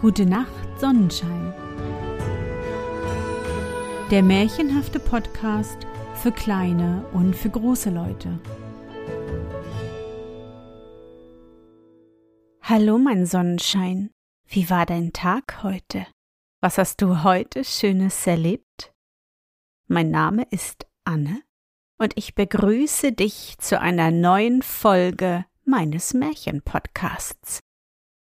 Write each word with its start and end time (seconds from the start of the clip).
Gute 0.00 0.26
Nacht, 0.26 0.78
Sonnenschein. 0.78 1.52
Der 4.12 4.22
märchenhafte 4.22 5.00
Podcast 5.00 5.76
für 6.14 6.30
kleine 6.30 7.04
und 7.12 7.34
für 7.34 7.50
große 7.50 7.90
Leute. 7.90 8.38
Hallo, 12.62 12.98
mein 12.98 13.26
Sonnenschein. 13.26 14.10
Wie 14.46 14.70
war 14.70 14.86
dein 14.86 15.12
Tag 15.12 15.64
heute? 15.64 16.06
Was 16.60 16.78
hast 16.78 17.02
du 17.02 17.24
heute 17.24 17.64
Schönes 17.64 18.24
erlebt? 18.24 18.94
Mein 19.88 20.12
Name 20.12 20.46
ist 20.50 20.86
Anne 21.02 21.42
und 21.98 22.12
ich 22.16 22.36
begrüße 22.36 23.10
dich 23.10 23.56
zu 23.58 23.80
einer 23.80 24.12
neuen 24.12 24.62
Folge 24.62 25.44
meines 25.64 26.14
Märchenpodcasts. 26.14 27.64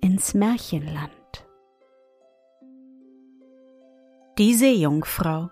ins 0.00 0.34
Märchenland. 0.34 1.10
Die 4.38 4.54
Seejungfrau 4.54 5.50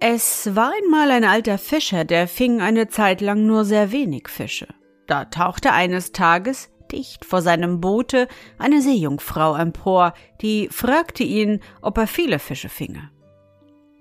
Es 0.00 0.54
war 0.54 0.72
einmal 0.72 1.10
ein 1.10 1.24
alter 1.24 1.58
Fischer, 1.58 2.04
der 2.04 2.28
fing 2.28 2.60
eine 2.60 2.88
Zeit 2.88 3.20
lang 3.20 3.46
nur 3.46 3.64
sehr 3.64 3.92
wenig 3.92 4.28
Fische. 4.28 4.68
Da 5.06 5.24
tauchte 5.24 5.72
eines 5.72 6.12
Tages 6.12 6.70
dicht 6.92 7.24
vor 7.24 7.40
seinem 7.40 7.80
Boote 7.80 8.28
eine 8.58 8.82
Seejungfrau 8.82 9.54
empor, 9.54 10.12
die 10.40 10.68
fragte 10.70 11.22
ihn, 11.22 11.60
ob 11.82 11.98
er 11.98 12.06
viele 12.06 12.38
Fische 12.38 12.68
finge. 12.68 13.10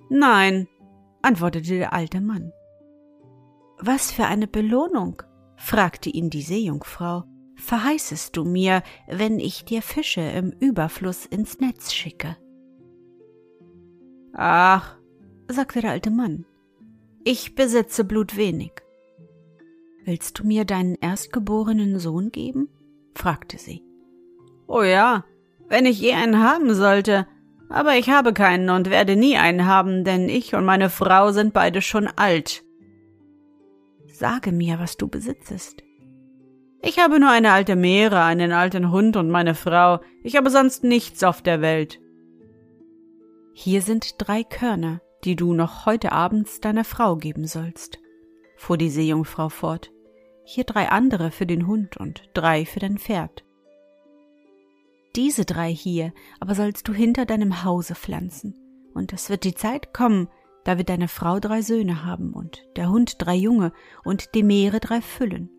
Nein, 0.09 0.67
antwortete 1.21 1.77
der 1.77 1.93
alte 1.93 2.19
Mann. 2.19 2.51
Was 3.79 4.11
für 4.11 4.25
eine 4.25 4.47
Belohnung? 4.47 5.21
fragte 5.55 6.09
ihn 6.09 6.29
die 6.29 6.41
Seejungfrau 6.41 7.23
verheißest 7.59 8.35
du 8.35 8.45
mir, 8.45 8.83
wenn 9.07 9.39
ich 9.39 9.65
dir 9.65 9.81
Fische 9.81 10.21
im 10.21 10.51
Überfluss 10.59 11.25
ins 11.25 11.59
Netz 11.59 11.93
schicke? 11.93 12.37
Ach, 14.33 14.97
sagte 15.47 15.81
der 15.81 15.91
alte 15.91 16.11
Mann, 16.11 16.45
ich 17.23 17.55
besitze 17.55 18.03
Blut 18.03 18.37
wenig. 18.37 18.71
Willst 20.05 20.39
du 20.39 20.47
mir 20.47 20.65
deinen 20.65 20.95
erstgeborenen 20.95 21.99
Sohn 21.99 22.31
geben? 22.31 22.69
fragte 23.13 23.57
sie. 23.57 23.83
Oh 24.67 24.81
ja, 24.81 25.25
wenn 25.67 25.85
ich 25.85 25.99
je 25.99 26.13
einen 26.13 26.39
haben 26.39 26.73
sollte, 26.73 27.27
aber 27.69 27.97
ich 27.97 28.09
habe 28.09 28.33
keinen 28.33 28.69
und 28.69 28.89
werde 28.89 29.15
nie 29.15 29.37
einen 29.37 29.65
haben, 29.65 30.03
denn 30.03 30.29
ich 30.29 30.55
und 30.55 30.65
meine 30.65 30.89
Frau 30.89 31.31
sind 31.31 31.53
beide 31.53 31.81
schon 31.81 32.07
alt. 32.07 32.63
Sage 34.07 34.51
mir, 34.51 34.79
was 34.79 34.97
du 34.97 35.07
besitzest. 35.07 35.83
Ich 36.81 36.97
habe 36.97 37.19
nur 37.19 37.29
eine 37.29 37.51
alte 37.51 37.75
Meere, 37.75 38.23
einen 38.23 38.53
alten 38.53 38.91
Hund 38.91 39.17
und 39.17 39.29
meine 39.29 39.53
Frau. 39.53 39.99
Ich 40.23 40.37
habe 40.37 40.49
sonst 40.49 40.83
nichts 40.83 41.23
auf 41.23 41.41
der 41.41 41.61
Welt. 41.61 41.99
Hier 43.53 43.81
sind 43.81 44.15
drei 44.17 44.43
Körner, 44.45 45.01
die 45.25 45.35
du 45.35 45.53
noch 45.53 45.85
heute 45.85 46.13
abends 46.13 46.61
deiner 46.61 46.85
Frau 46.85 47.17
geben 47.17 47.45
sollst, 47.45 47.99
fuhr 48.55 48.77
die 48.77 48.89
Seejungfrau 48.89 49.49
fort. 49.49 49.91
Hier 50.45 50.63
drei 50.63 50.89
andere 50.89 51.31
für 51.31 51.45
den 51.45 51.67
Hund 51.67 51.97
und 51.97 52.23
drei 52.33 52.65
für 52.65 52.79
dein 52.79 52.97
Pferd. 52.97 53.43
Diese 55.17 55.43
drei 55.43 55.73
hier 55.73 56.13
aber 56.39 56.55
sollst 56.55 56.87
du 56.87 56.93
hinter 56.93 57.25
deinem 57.25 57.65
Hause 57.65 57.95
pflanzen, 57.95 58.55
und 58.93 59.11
es 59.11 59.29
wird 59.29 59.43
die 59.43 59.53
Zeit 59.53 59.93
kommen, 59.93 60.29
da 60.63 60.77
wird 60.77 60.87
deine 60.87 61.09
Frau 61.09 61.39
drei 61.41 61.61
Söhne 61.61 62.05
haben 62.05 62.33
und 62.33 62.65
der 62.77 62.89
Hund 62.89 63.15
drei 63.17 63.35
Junge 63.35 63.73
und 64.05 64.33
die 64.33 64.43
Meere 64.43 64.79
drei 64.79 65.01
Füllen 65.01 65.49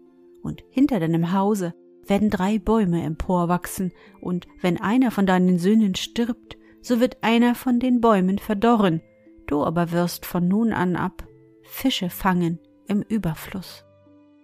und 0.43 0.63
hinter 0.71 1.01
deinem 1.01 1.33
Hause 1.33 1.75
werden 2.07 2.31
drei 2.31 2.59
Bäume 2.59 3.03
emporwachsen, 3.03 3.93
und 4.21 4.47
wenn 4.61 4.81
einer 4.81 5.11
von 5.11 5.27
deinen 5.27 5.59
Söhnen 5.59 5.95
stirbt, 5.95 6.57
so 6.81 7.01
wird 7.01 7.19
einer 7.23 7.55
von 7.55 7.79
den 7.79 8.01
Bäumen 8.01 8.39
verdorren, 8.39 9.01
du 9.47 9.65
aber 9.65 9.93
wirst 9.93 10.27
von 10.27 10.49
nun 10.49 10.73
an 10.73 10.97
ab 10.97 11.27
Fische 11.63 12.11
fangen 12.11 12.59
im 12.89 13.03
Überfluss. 13.03 13.85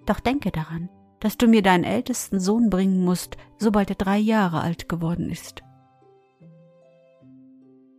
Doch 0.07 0.21
denke 0.21 0.51
daran, 0.51 0.89
dass 1.21 1.39
du 1.39 1.49
mir 1.49 1.63
deinen 1.63 1.85
ältesten 1.85 2.39
Sohn 2.39 2.71
bringen 2.71 3.05
musst, 3.05 3.37
sobald 3.59 3.91
er 3.91 3.97
drei 3.97 4.19
Jahre 4.19 4.61
alt 4.61 4.89
geworden 4.89 5.31
ist. 5.31 5.63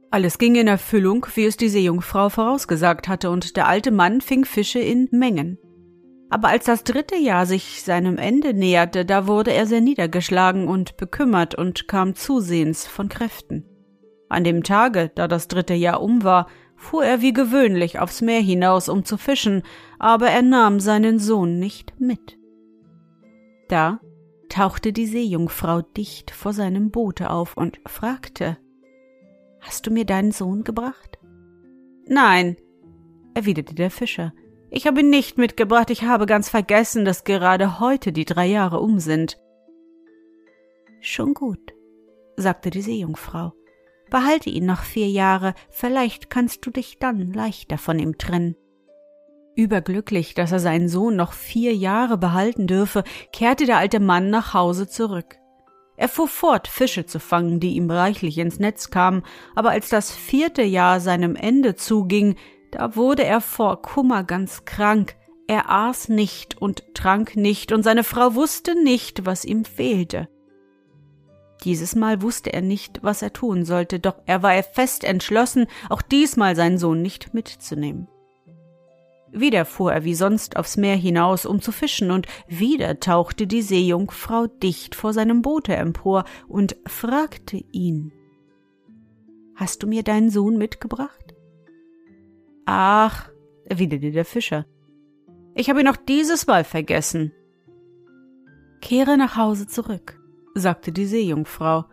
Alles 0.09 0.37
ging 0.37 0.55
in 0.55 0.67
Erfüllung, 0.67 1.25
wie 1.35 1.45
es 1.45 1.57
die 1.57 1.67
Seejungfrau 1.67 2.29
vorausgesagt 2.29 3.09
hatte, 3.09 3.29
und 3.29 3.57
der 3.57 3.67
alte 3.67 3.91
Mann 3.91 4.21
fing 4.21 4.45
Fische 4.45 4.79
in 4.79 5.09
Mengen. 5.11 5.57
Aber 6.29 6.49
als 6.49 6.65
das 6.65 6.83
dritte 6.83 7.15
Jahr 7.15 7.45
sich 7.45 7.81
seinem 7.83 8.17
Ende 8.17 8.53
näherte, 8.53 9.05
da 9.05 9.27
wurde 9.27 9.53
er 9.53 9.65
sehr 9.65 9.81
niedergeschlagen 9.81 10.67
und 10.67 10.97
bekümmert 10.97 11.55
und 11.55 11.87
kam 11.87 12.15
zusehends 12.15 12.85
von 12.85 13.07
Kräften. 13.07 13.65
An 14.29 14.43
dem 14.43 14.63
Tage, 14.63 15.09
da 15.15 15.27
das 15.27 15.47
dritte 15.47 15.73
Jahr 15.73 16.01
um 16.01 16.23
war, 16.23 16.47
fuhr 16.75 17.05
er 17.05 17.21
wie 17.21 17.33
gewöhnlich 17.33 17.99
aufs 17.99 18.21
Meer 18.21 18.41
hinaus, 18.41 18.89
um 18.89 19.05
zu 19.05 19.17
fischen, 19.17 19.63
aber 19.99 20.29
er 20.29 20.41
nahm 20.41 20.79
seinen 20.79 21.17
Sohn 21.17 21.59
nicht 21.59 21.99
mit. 21.99 22.37
Da 23.69 23.99
tauchte 24.49 24.93
die 24.93 25.07
Seejungfrau 25.07 25.81
dicht 25.81 26.31
vor 26.31 26.53
seinem 26.53 26.91
Boote 26.91 27.29
auf 27.29 27.55
und 27.57 27.79
fragte 27.85 28.57
Hast 29.61 29.87
du 29.87 29.91
mir 29.91 30.05
deinen 30.05 30.31
Sohn 30.31 30.63
gebracht? 30.63 31.17
Nein, 32.05 32.57
erwiderte 33.33 33.75
der 33.75 33.91
Fischer, 33.91 34.33
ich 34.69 34.87
habe 34.87 34.99
ihn 34.99 35.09
nicht 35.09 35.37
mitgebracht, 35.37 35.89
ich 35.89 36.03
habe 36.03 36.25
ganz 36.25 36.49
vergessen, 36.49 37.05
dass 37.05 37.23
gerade 37.23 37.79
heute 37.79 38.11
die 38.11 38.25
drei 38.25 38.47
Jahre 38.47 38.79
um 38.79 38.99
sind. 38.99 39.37
Schon 40.99 41.33
gut, 41.33 41.73
sagte 42.35 42.69
die 42.69 42.81
Seejungfrau. 42.81 43.53
Behalte 44.09 44.49
ihn 44.49 44.65
noch 44.65 44.83
vier 44.83 45.09
Jahre, 45.09 45.53
vielleicht 45.69 46.29
kannst 46.29 46.65
du 46.65 46.71
dich 46.71 46.97
dann 46.99 47.33
leichter 47.33 47.77
von 47.77 47.99
ihm 47.99 48.17
trennen. 48.17 48.55
Überglücklich, 49.55 50.33
dass 50.33 50.51
er 50.51 50.59
seinen 50.59 50.87
Sohn 50.87 51.15
noch 51.15 51.33
vier 51.33 51.73
Jahre 51.73 52.17
behalten 52.17 52.67
dürfe, 52.67 53.03
kehrte 53.33 53.65
der 53.65 53.77
alte 53.77 53.99
Mann 53.99 54.29
nach 54.29 54.53
Hause 54.53 54.87
zurück. 54.87 55.37
Er 55.97 56.07
fuhr 56.07 56.27
fort, 56.27 56.67
Fische 56.67 57.07
zu 57.07 57.19
fangen, 57.19 57.59
die 57.59 57.75
ihm 57.75 57.89
reichlich 57.89 58.37
ins 58.37 58.59
Netz 58.59 58.91
kamen, 58.91 59.23
aber 59.55 59.71
als 59.71 59.89
das 59.89 60.11
vierte 60.11 60.61
Jahr 60.61 60.99
seinem 60.99 61.35
Ende 61.35 61.75
zuging, 61.75 62.35
da 62.71 62.95
wurde 62.95 63.23
er 63.23 63.41
vor 63.41 63.81
Kummer 63.81 64.23
ganz 64.23 64.65
krank, 64.65 65.15
er 65.47 65.69
aß 65.69 66.09
nicht 66.09 66.61
und 66.61 66.83
trank 66.93 67.35
nicht, 67.35 67.71
und 67.71 67.83
seine 67.83 68.03
Frau 68.03 68.35
wusste 68.35 68.81
nicht, 68.83 69.25
was 69.25 69.45
ihm 69.45 69.63
fehlte. 69.63 70.27
Dieses 71.63 71.95
Mal 71.95 72.21
wusste 72.21 72.53
er 72.53 72.61
nicht, 72.61 72.99
was 73.01 73.21
er 73.21 73.33
tun 73.33 73.65
sollte, 73.65 73.99
doch 73.99 74.15
er 74.25 74.43
war 74.43 74.61
fest 74.61 75.03
entschlossen, 75.03 75.67
auch 75.89 76.01
diesmal 76.01 76.55
seinen 76.55 76.77
Sohn 76.77 77.01
nicht 77.01 77.33
mitzunehmen. 77.33 78.07
Wieder 79.31 79.65
fuhr 79.65 79.91
er 79.93 80.03
wie 80.03 80.15
sonst 80.15 80.55
aufs 80.55 80.77
Meer 80.77 80.95
hinaus, 80.95 81.45
um 81.45 81.61
zu 81.61 81.71
fischen, 81.71 82.11
und 82.11 82.27
wieder 82.47 82.99
tauchte 82.99 83.47
die 83.47 83.61
Seejungfrau 83.61 84.47
dicht 84.47 84.95
vor 84.95 85.13
seinem 85.13 85.41
Boote 85.41 85.75
empor 85.75 86.25
und 86.47 86.75
fragte 86.85 87.57
ihn 87.71 88.13
Hast 89.55 89.81
du 89.81 89.87
mir 89.87 90.03
deinen 90.03 90.29
Sohn 90.29 90.57
mitgebracht? 90.57 91.26
Ach, 92.69 93.29
erwiderte 93.63 94.11
der 94.11 94.25
Fischer, 94.25 94.65
ich 95.55 95.69
habe 95.69 95.79
ihn 95.79 95.87
auch 95.87 95.95
dieses 95.95 96.47
Mal 96.47 96.65
vergessen. 96.65 97.31
Kehre 98.81 99.17
nach 99.17 99.37
Hause 99.37 99.67
zurück, 99.67 100.19
sagte 100.53 100.91
die 100.91 101.05
Seejungfrau, 101.05 101.85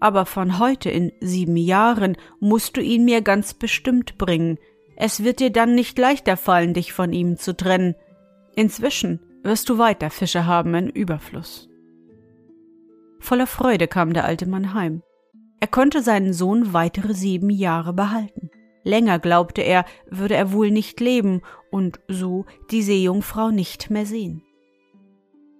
aber 0.00 0.26
von 0.26 0.58
heute 0.58 0.90
in 0.90 1.12
sieben 1.20 1.56
Jahren 1.56 2.18
musst 2.40 2.76
du 2.76 2.82
ihn 2.82 3.06
mir 3.06 3.22
ganz 3.22 3.54
bestimmt 3.54 4.18
bringen. 4.18 4.58
Es 4.96 5.24
wird 5.24 5.40
dir 5.40 5.50
dann 5.50 5.74
nicht 5.74 5.98
leichter 5.98 6.36
fallen, 6.36 6.74
dich 6.74 6.92
von 6.92 7.14
ihm 7.14 7.38
zu 7.38 7.56
trennen. 7.56 7.94
Inzwischen 8.54 9.20
wirst 9.42 9.70
du 9.70 9.78
weiter 9.78 10.10
Fische 10.10 10.44
haben 10.44 10.74
in 10.74 10.90
Überfluss. 10.90 11.70
Voller 13.18 13.46
Freude 13.46 13.88
kam 13.88 14.12
der 14.12 14.26
alte 14.26 14.46
Mann 14.46 14.74
heim. 14.74 15.02
Er 15.58 15.68
konnte 15.68 16.02
seinen 16.02 16.34
Sohn 16.34 16.74
weitere 16.74 17.14
sieben 17.14 17.48
Jahre 17.48 17.94
behalten. 17.94 18.47
Länger 18.88 19.18
glaubte 19.18 19.60
er, 19.60 19.84
würde 20.08 20.34
er 20.34 20.52
wohl 20.52 20.70
nicht 20.70 20.98
leben 20.98 21.42
und 21.70 22.00
so 22.08 22.46
die 22.70 22.82
Seejungfrau 22.82 23.50
nicht 23.50 23.90
mehr 23.90 24.06
sehen. 24.06 24.42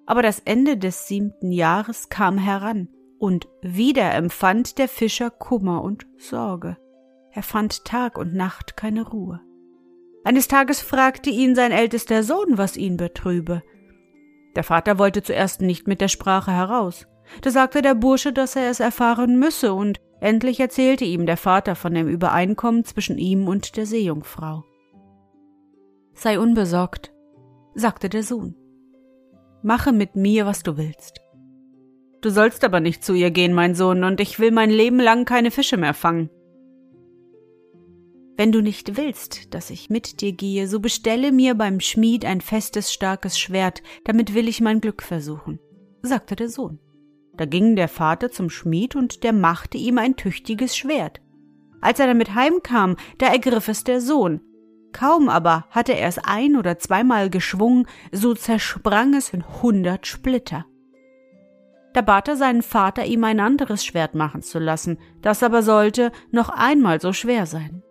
Aber 0.07 0.23
das 0.23 0.41
Ende 0.41 0.79
des 0.79 1.07
siebten 1.07 1.53
Jahres 1.53 2.09
kam 2.09 2.39
heran, 2.39 2.89
Und 3.21 3.49
wieder 3.61 4.15
empfand 4.15 4.79
der 4.79 4.89
Fischer 4.89 5.29
Kummer 5.31 5.83
und 5.83 6.07
Sorge. 6.17 6.79
Er 7.33 7.43
fand 7.43 7.85
Tag 7.85 8.17
und 8.17 8.33
Nacht 8.33 8.77
keine 8.77 9.07
Ruhe. 9.07 9.41
Eines 10.25 10.49
Tages 10.49 10.81
fragte 10.81 11.31
ihn 11.31 11.55
sein 11.55 11.73
ältester 11.73 12.23
Sohn, 12.23 12.57
was 12.57 12.77
ihn 12.77 12.97
betrübe. 12.97 13.63
Der 14.57 14.65
Vater 14.65 14.99
wollte 14.99 15.23
zuerst 15.23 15.61
nicht 15.61 15.87
mit 15.87 16.01
der 16.01 16.09
Sprache 16.09 16.53
heraus. 16.53 17.07
Da 17.43 17.51
sagte 17.51 17.83
der 17.83 17.95
Bursche, 17.95 18.33
dass 18.33 18.57
er 18.57 18.71
es 18.71 18.81
erfahren 18.81 19.39
müsse, 19.39 19.75
und 19.75 20.01
endlich 20.21 20.61
erzählte 20.61 21.05
ihm 21.05 21.27
der 21.27 21.37
Vater 21.37 21.75
von 21.75 21.95
dem 21.95 22.09
Übereinkommen 22.09 22.85
zwischen 22.85 23.19
ihm 23.19 23.49
und 23.49 23.77
der 23.77 23.87
Seejungfrau. 23.87 24.65
Sei 26.15 26.39
unbesorgt, 26.39 27.13
sagte 27.75 28.09
der 28.09 28.23
Sohn. 28.23 28.57
Mache 29.63 29.93
mit 29.93 30.17
mir, 30.17 30.47
was 30.47 30.63
du 30.63 30.77
willst. 30.77 31.21
Du 32.21 32.31
sollst 32.31 32.65
aber 32.65 32.81
nicht 32.81 33.05
zu 33.05 33.15
ihr 33.15 33.31
gehen, 33.31 33.53
mein 33.53 33.75
Sohn, 33.75 34.03
und 34.03 34.21
ich 34.21 34.41
will 34.41 34.51
mein 34.51 34.71
Leben 34.71 34.99
lang 34.99 35.25
keine 35.25 35.51
Fische 35.51 35.77
mehr 35.77 35.95
fangen. 35.95 36.31
Wenn 38.37 38.53
du 38.53 38.61
nicht 38.61 38.97
willst, 38.97 39.53
dass 39.53 39.71
ich 39.71 39.91
mit 39.91 40.21
dir 40.21 40.33
gehe, 40.33 40.69
so 40.69 40.81
bestelle 40.81 41.33
mir 41.33 41.55
beim 41.55 41.81
Schmied 41.81 42.25
ein 42.25 42.41
festes, 42.41 42.93
starkes 42.93 43.39
Schwert, 43.39 43.83
damit 44.05 44.35
will 44.35 44.49
ich 44.49 44.61
mein 44.61 44.81
Glück 44.81 45.03
versuchen, 45.03 45.59
sagte 46.03 46.37
der 46.37 46.49
Sohn. 46.49 46.79
Da 47.39 47.45
ging 47.45 47.77
der 47.77 47.89
Vater 47.89 48.31
zum 48.31 48.51
Schmied 48.51 48.97
und 48.97 49.23
der 49.23 49.33
machte 49.33 49.79
ihm 49.79 49.97
ein 49.97 50.17
tüchtiges 50.17 50.77
Schwert. 50.77 51.21
Als 51.81 52.01
er 52.01 52.09
damit 52.09 52.35
heimkam, 52.35 52.97
da 53.19 53.29
ergriff 53.29 53.69
es 53.69 53.85
der 53.85 54.01
Sohn. 54.01 54.41
Kaum 54.93 55.29
aber 55.29 55.67
hatte 55.71 55.93
er 55.93 56.09
es 56.09 56.19
ein 56.19 56.57
oder 56.57 56.79
zweimal 56.79 57.31
geschwungen, 57.31 57.87
so 58.11 58.35
zersprang 58.35 59.15
es 59.15 59.33
in 59.33 59.45
hundert 59.63 60.07
Splitter. 60.07 60.67
Da 61.95 62.01
bat 62.01 62.27
er 62.27 62.37
seinen 62.37 62.63
Vater, 62.63 63.05
ihm 63.05 63.23
ein 63.23 63.39
anderes 63.39 63.85
Schwert 63.85 64.17
machen 64.17 64.43
zu 64.43 64.59
lassen, 64.59 64.99
das 65.23 65.43
aber 65.43 65.63
sollte 65.63 66.11
noch 66.33 66.49
einmal 66.49 67.01
so 67.01 67.13
schwer 67.13 67.47
sein. 67.47 67.83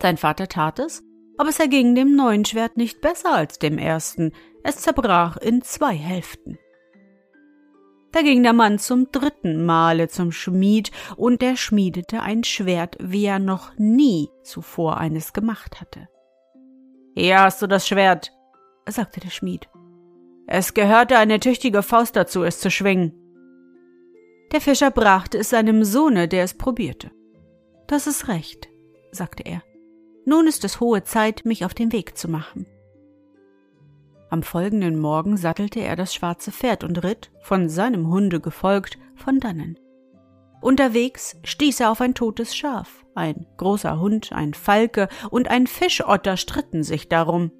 Sein 0.00 0.16
Vater 0.18 0.48
tat 0.48 0.78
es, 0.78 1.02
aber 1.36 1.48
es 1.48 1.58
erging 1.58 1.96
dem 1.96 2.14
neuen 2.14 2.44
Schwert 2.44 2.76
nicht 2.76 3.00
besser 3.00 3.32
als 3.32 3.58
dem 3.58 3.76
ersten, 3.78 4.32
es 4.62 4.76
zerbrach 4.76 5.36
in 5.36 5.62
zwei 5.62 5.94
Hälften. 5.94 6.58
Da 8.14 8.22
ging 8.22 8.44
der 8.44 8.52
Mann 8.52 8.78
zum 8.78 9.10
dritten 9.10 9.66
Male 9.66 10.06
zum 10.06 10.30
Schmied, 10.30 10.92
und 11.16 11.42
der 11.42 11.56
schmiedete 11.56 12.20
ein 12.20 12.44
Schwert, 12.44 12.96
wie 13.00 13.24
er 13.24 13.40
noch 13.40 13.76
nie 13.76 14.28
zuvor 14.44 14.98
eines 14.98 15.32
gemacht 15.32 15.80
hatte. 15.80 16.08
Hier 17.16 17.40
hast 17.40 17.60
du 17.60 17.66
das 17.66 17.88
Schwert, 17.88 18.30
sagte 18.88 19.18
der 19.18 19.30
Schmied. 19.30 19.68
Es 20.46 20.74
gehörte 20.74 21.18
eine 21.18 21.40
tüchtige 21.40 21.82
Faust 21.82 22.14
dazu, 22.14 22.44
es 22.44 22.60
zu 22.60 22.70
schwingen. 22.70 23.12
Der 24.52 24.60
Fischer 24.60 24.92
brachte 24.92 25.38
es 25.38 25.50
seinem 25.50 25.82
Sohne, 25.82 26.28
der 26.28 26.44
es 26.44 26.54
probierte. 26.54 27.10
Das 27.88 28.06
ist 28.06 28.28
recht, 28.28 28.68
sagte 29.10 29.42
er. 29.44 29.64
Nun 30.24 30.46
ist 30.46 30.64
es 30.64 30.78
hohe 30.78 31.02
Zeit, 31.02 31.44
mich 31.44 31.64
auf 31.64 31.74
den 31.74 31.90
Weg 31.90 32.16
zu 32.16 32.30
machen. 32.30 32.66
Am 34.34 34.42
folgenden 34.42 34.98
Morgen 34.98 35.36
sattelte 35.36 35.78
er 35.78 35.94
das 35.94 36.12
schwarze 36.12 36.50
Pferd 36.50 36.82
und 36.82 37.04
ritt, 37.04 37.30
von 37.40 37.68
seinem 37.68 38.08
Hunde 38.08 38.40
gefolgt, 38.40 38.98
von 39.14 39.38
dannen. 39.38 39.78
Unterwegs 40.60 41.36
stieß 41.44 41.78
er 41.78 41.92
auf 41.92 42.00
ein 42.00 42.14
totes 42.14 42.56
Schaf. 42.56 43.04
Ein 43.14 43.46
großer 43.58 44.00
Hund, 44.00 44.32
ein 44.32 44.52
Falke 44.52 45.08
und 45.30 45.46
ein 45.46 45.68
Fischotter 45.68 46.36
stritten 46.36 46.82
sich 46.82 47.08
darum. 47.08 47.52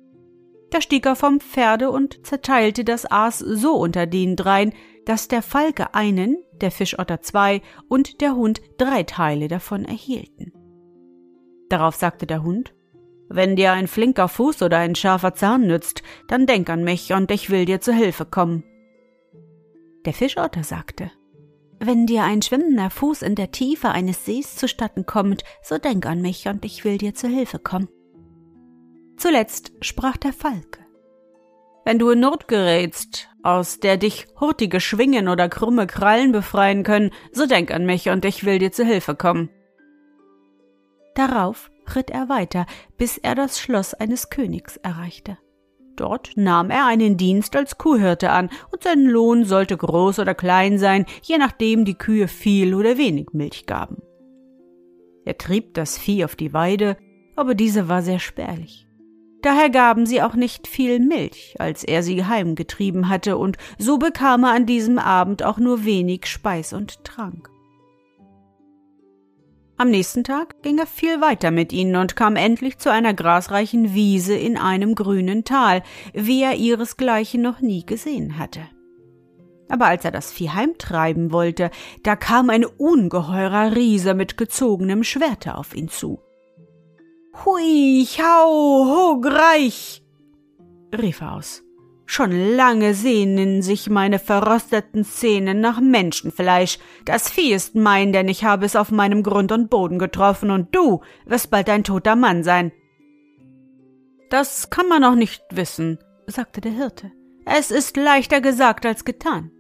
Da 0.72 0.80
stieg 0.80 1.06
er 1.06 1.14
vom 1.14 1.38
Pferde 1.38 1.92
und 1.92 2.26
zerteilte 2.26 2.82
das 2.82 3.08
Aas 3.08 3.38
so 3.38 3.76
unter 3.76 4.06
den 4.08 4.34
dreien, 4.34 4.72
dass 5.06 5.28
der 5.28 5.42
Falke 5.42 5.94
einen, 5.94 6.38
der 6.54 6.72
Fischotter 6.72 7.22
zwei 7.22 7.62
und 7.88 8.20
der 8.20 8.34
Hund 8.34 8.60
drei 8.78 9.04
Teile 9.04 9.46
davon 9.46 9.84
erhielten. 9.84 10.52
Darauf 11.68 11.94
sagte 11.94 12.26
der 12.26 12.42
Hund, 12.42 12.73
wenn 13.34 13.56
dir 13.56 13.72
ein 13.72 13.88
flinker 13.88 14.28
Fuß 14.28 14.62
oder 14.62 14.78
ein 14.78 14.94
scharfer 14.94 15.34
Zahn 15.34 15.66
nützt, 15.66 16.02
dann 16.28 16.46
denk 16.46 16.70
an 16.70 16.84
mich 16.84 17.12
und 17.12 17.30
ich 17.30 17.50
will 17.50 17.64
dir 17.64 17.80
zu 17.80 17.92
Hilfe 17.92 18.24
kommen. 18.24 18.62
Der 20.04 20.12
Fischotter 20.12 20.62
sagte, 20.62 21.10
wenn 21.80 22.06
dir 22.06 22.22
ein 22.22 22.42
schwimmender 22.42 22.90
Fuß 22.90 23.22
in 23.22 23.34
der 23.34 23.50
Tiefe 23.50 23.90
eines 23.90 24.24
Sees 24.24 24.56
zustatten 24.56 25.04
kommt, 25.06 25.42
so 25.62 25.78
denk 25.78 26.06
an 26.06 26.22
mich 26.22 26.46
und 26.46 26.64
ich 26.64 26.84
will 26.84 26.98
dir 26.98 27.14
zu 27.14 27.26
Hilfe 27.28 27.58
kommen. 27.58 27.88
Zuletzt 29.16 29.72
sprach 29.80 30.16
der 30.16 30.32
Falke. 30.32 30.80
Wenn 31.84 31.98
du 31.98 32.10
in 32.10 32.20
Not 32.20 32.48
gerätst, 32.48 33.28
aus 33.42 33.80
der 33.80 33.96
dich 33.96 34.26
hurtige 34.40 34.80
Schwingen 34.80 35.28
oder 35.28 35.48
krumme 35.48 35.86
Krallen 35.86 36.32
befreien 36.32 36.82
können, 36.82 37.10
so 37.32 37.46
denk 37.46 37.70
an 37.72 37.84
mich 37.84 38.08
und 38.08 38.24
ich 38.24 38.44
will 38.44 38.58
dir 38.58 38.72
zu 38.72 38.84
Hilfe 38.84 39.14
kommen. 39.14 39.50
Darauf 41.14 41.70
ritt 41.94 42.10
er 42.10 42.28
weiter, 42.28 42.66
bis 42.96 43.18
er 43.18 43.34
das 43.34 43.60
Schloss 43.60 43.94
eines 43.94 44.30
Königs 44.30 44.76
erreichte. 44.78 45.38
Dort 45.96 46.32
nahm 46.36 46.70
er 46.70 46.86
einen 46.86 47.16
Dienst 47.16 47.54
als 47.54 47.78
Kuhhirte 47.78 48.30
an, 48.30 48.50
und 48.72 48.82
sein 48.82 49.04
Lohn 49.04 49.44
sollte 49.44 49.76
groß 49.76 50.18
oder 50.18 50.34
klein 50.34 50.78
sein, 50.78 51.06
je 51.22 51.38
nachdem 51.38 51.84
die 51.84 51.94
Kühe 51.94 52.28
viel 52.28 52.74
oder 52.74 52.98
wenig 52.98 53.28
Milch 53.32 53.66
gaben. 53.66 54.02
Er 55.24 55.38
trieb 55.38 55.74
das 55.74 55.96
Vieh 55.96 56.24
auf 56.24 56.36
die 56.36 56.52
Weide, 56.52 56.96
aber 57.36 57.54
diese 57.54 57.88
war 57.88 58.02
sehr 58.02 58.18
spärlich. 58.18 58.86
Daher 59.42 59.68
gaben 59.68 60.06
sie 60.06 60.22
auch 60.22 60.34
nicht 60.34 60.66
viel 60.66 60.98
Milch, 61.00 61.54
als 61.58 61.84
er 61.84 62.02
sie 62.02 62.24
heimgetrieben 62.24 63.08
hatte, 63.08 63.36
und 63.36 63.56
so 63.78 63.98
bekam 63.98 64.44
er 64.44 64.52
an 64.52 64.66
diesem 64.66 64.98
Abend 64.98 65.42
auch 65.42 65.58
nur 65.58 65.84
wenig 65.84 66.26
Speis 66.26 66.72
und 66.72 67.04
Trank. 67.04 67.53
Am 69.76 69.90
nächsten 69.90 70.22
Tag 70.22 70.62
ging 70.62 70.78
er 70.78 70.86
viel 70.86 71.20
weiter 71.20 71.50
mit 71.50 71.72
ihnen 71.72 71.96
und 71.96 72.14
kam 72.14 72.36
endlich 72.36 72.78
zu 72.78 72.92
einer 72.92 73.12
grasreichen 73.12 73.92
Wiese 73.92 74.34
in 74.34 74.56
einem 74.56 74.94
grünen 74.94 75.42
Tal, 75.42 75.82
wie 76.12 76.42
er 76.42 76.54
ihresgleichen 76.54 77.42
noch 77.42 77.60
nie 77.60 77.84
gesehen 77.84 78.38
hatte. 78.38 78.60
Aber 79.68 79.86
als 79.86 80.04
er 80.04 80.12
das 80.12 80.30
Vieh 80.30 80.50
heimtreiben 80.50 81.32
wollte, 81.32 81.70
da 82.04 82.14
kam 82.14 82.50
ein 82.50 82.64
ungeheurer 82.64 83.74
Riese 83.74 84.14
mit 84.14 84.36
gezogenem 84.36 85.02
Schwerte 85.02 85.56
auf 85.56 85.74
ihn 85.74 85.88
zu. 85.88 86.20
Hui, 87.44 88.06
hau, 88.18 88.86
ho, 88.86 89.20
greich, 89.20 90.04
rief 90.96 91.20
er 91.20 91.32
aus. 91.32 91.64
Schon 92.06 92.32
lange 92.56 92.94
sehnen 92.94 93.62
sich 93.62 93.88
meine 93.88 94.18
verrosteten 94.18 95.04
Zähne 95.04 95.54
nach 95.54 95.80
Menschenfleisch. 95.80 96.78
Das 97.04 97.30
Vieh 97.30 97.52
ist 97.52 97.74
mein, 97.74 98.12
denn 98.12 98.28
ich 98.28 98.44
habe 98.44 98.66
es 98.66 98.76
auf 98.76 98.90
meinem 98.90 99.22
Grund 99.22 99.52
und 99.52 99.70
Boden 99.70 99.98
getroffen, 99.98 100.50
und 100.50 100.74
du 100.74 101.00
wirst 101.24 101.50
bald 101.50 101.70
ein 101.70 101.84
toter 101.84 102.14
Mann 102.14 102.44
sein. 102.44 102.72
Das 104.28 104.68
kann 104.68 104.88
man 104.88 105.00
noch 105.00 105.14
nicht 105.14 105.42
wissen, 105.50 105.98
sagte 106.26 106.60
der 106.60 106.72
Hirte. 106.72 107.10
Es 107.46 107.70
ist 107.70 107.96
leichter 107.96 108.40
gesagt 108.40 108.84
als 108.84 109.04
getan. 109.04 109.50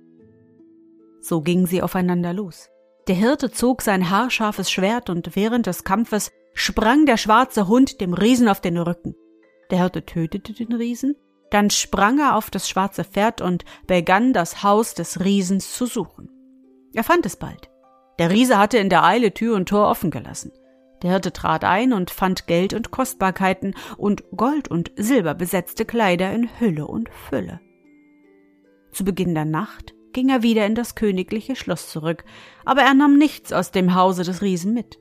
So 1.20 1.40
gingen 1.40 1.66
sie 1.66 1.82
aufeinander 1.82 2.34
los. 2.34 2.68
Der 3.08 3.14
Hirte 3.14 3.50
zog 3.50 3.82
sein 3.82 4.10
haarscharfes 4.10 4.70
Schwert, 4.70 5.08
und 5.08 5.34
während 5.34 5.66
des 5.66 5.84
Kampfes 5.84 6.30
sprang 6.52 7.06
der 7.06 7.16
schwarze 7.16 7.68
Hund 7.68 8.00
dem 8.00 8.12
Riesen 8.12 8.48
auf 8.48 8.60
den 8.60 8.76
Rücken. 8.78 9.14
Der 9.70 9.78
Hirte 9.78 10.04
tötete 10.04 10.52
den 10.52 10.72
Riesen, 10.72 11.16
dann 11.54 11.70
sprang 11.70 12.18
er 12.18 12.34
auf 12.34 12.50
das 12.50 12.68
schwarze 12.68 13.04
Pferd 13.04 13.40
und 13.40 13.64
begann 13.86 14.32
das 14.32 14.64
Haus 14.64 14.94
des 14.94 15.20
Riesens 15.20 15.72
zu 15.72 15.86
suchen. 15.86 16.28
Er 16.94 17.04
fand 17.04 17.24
es 17.26 17.36
bald. 17.36 17.70
Der 18.18 18.30
Riese 18.30 18.58
hatte 18.58 18.78
in 18.78 18.88
der 18.88 19.04
Eile 19.04 19.32
Tür 19.32 19.54
und 19.54 19.68
Tor 19.68 19.88
offen 19.88 20.10
gelassen. 20.10 20.50
Der 21.02 21.12
Hirte 21.12 21.32
trat 21.32 21.62
ein 21.62 21.92
und 21.92 22.10
fand 22.10 22.48
Geld 22.48 22.74
und 22.74 22.90
Kostbarkeiten 22.90 23.74
und 23.96 24.24
Gold 24.36 24.66
und 24.66 24.90
Silber 24.96 25.34
besetzte 25.34 25.84
Kleider 25.84 26.32
in 26.32 26.48
Hülle 26.58 26.88
und 26.88 27.08
Fülle. 27.08 27.60
Zu 28.90 29.04
Beginn 29.04 29.34
der 29.34 29.44
Nacht 29.44 29.94
ging 30.12 30.30
er 30.30 30.42
wieder 30.42 30.66
in 30.66 30.74
das 30.74 30.96
königliche 30.96 31.54
Schloss 31.54 31.88
zurück, 31.88 32.24
aber 32.64 32.82
er 32.82 32.94
nahm 32.94 33.16
nichts 33.16 33.52
aus 33.52 33.70
dem 33.70 33.94
Hause 33.94 34.24
des 34.24 34.42
Riesen 34.42 34.74
mit. 34.74 34.98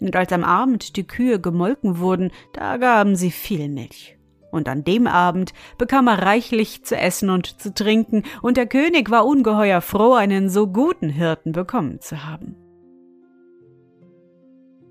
Und 0.00 0.16
als 0.16 0.32
am 0.32 0.44
Abend 0.44 0.96
die 0.96 1.06
Kühe 1.06 1.40
gemolken 1.40 1.98
wurden, 1.98 2.30
da 2.52 2.76
gaben 2.76 3.16
sie 3.16 3.30
viel 3.30 3.68
Milch. 3.70 4.18
Und 4.52 4.68
an 4.68 4.84
dem 4.84 5.08
Abend 5.08 5.52
bekam 5.78 6.06
er 6.06 6.22
reichlich 6.22 6.84
zu 6.84 6.96
essen 6.96 7.30
und 7.30 7.60
zu 7.60 7.74
trinken, 7.74 8.22
und 8.42 8.56
der 8.56 8.66
König 8.66 9.10
war 9.10 9.26
ungeheuer 9.26 9.80
froh, 9.80 10.12
einen 10.12 10.48
so 10.48 10.68
guten 10.68 11.08
Hirten 11.08 11.50
bekommen 11.52 12.00
zu 12.00 12.24
haben. 12.24 12.54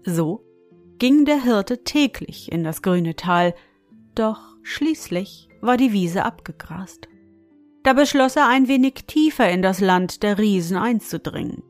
So 0.03 0.43
ging 0.97 1.25
der 1.25 1.41
Hirte 1.41 1.83
täglich 1.83 2.51
in 2.51 2.63
das 2.63 2.81
grüne 2.81 3.15
Tal, 3.15 3.53
doch 4.15 4.41
schließlich 4.63 5.47
war 5.61 5.77
die 5.77 5.93
Wiese 5.93 6.25
abgegrast. 6.25 7.07
Da 7.83 7.93
beschloss 7.93 8.35
er 8.35 8.47
ein 8.47 8.67
wenig 8.67 9.05
tiefer 9.05 9.49
in 9.49 9.61
das 9.61 9.79
Land 9.79 10.23
der 10.23 10.37
Riesen 10.37 10.77
einzudringen. 10.77 11.63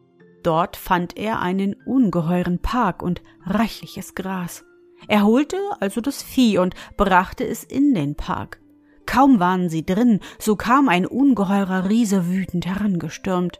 Dort 0.43 0.75
fand 0.75 1.17
er 1.17 1.41
einen 1.41 1.75
ungeheuren 1.85 2.59
Park 2.59 3.03
und 3.03 3.21
reichliches 3.45 4.15
Gras. 4.15 4.65
Er 5.07 5.25
holte 5.25 5.57
also 5.79 6.01
das 6.01 6.21
Vieh 6.23 6.57
und 6.57 6.75
brachte 6.97 7.45
es 7.45 7.63
in 7.63 7.93
den 7.93 8.15
Park. 8.15 8.59
Kaum 9.05 9.39
waren 9.39 9.69
sie 9.69 9.85
drin, 9.85 10.19
so 10.39 10.55
kam 10.55 10.87
ein 10.87 11.05
ungeheurer 11.05 11.89
Riese 11.89 12.27
wütend 12.27 12.65
herangestürmt. 12.65 13.59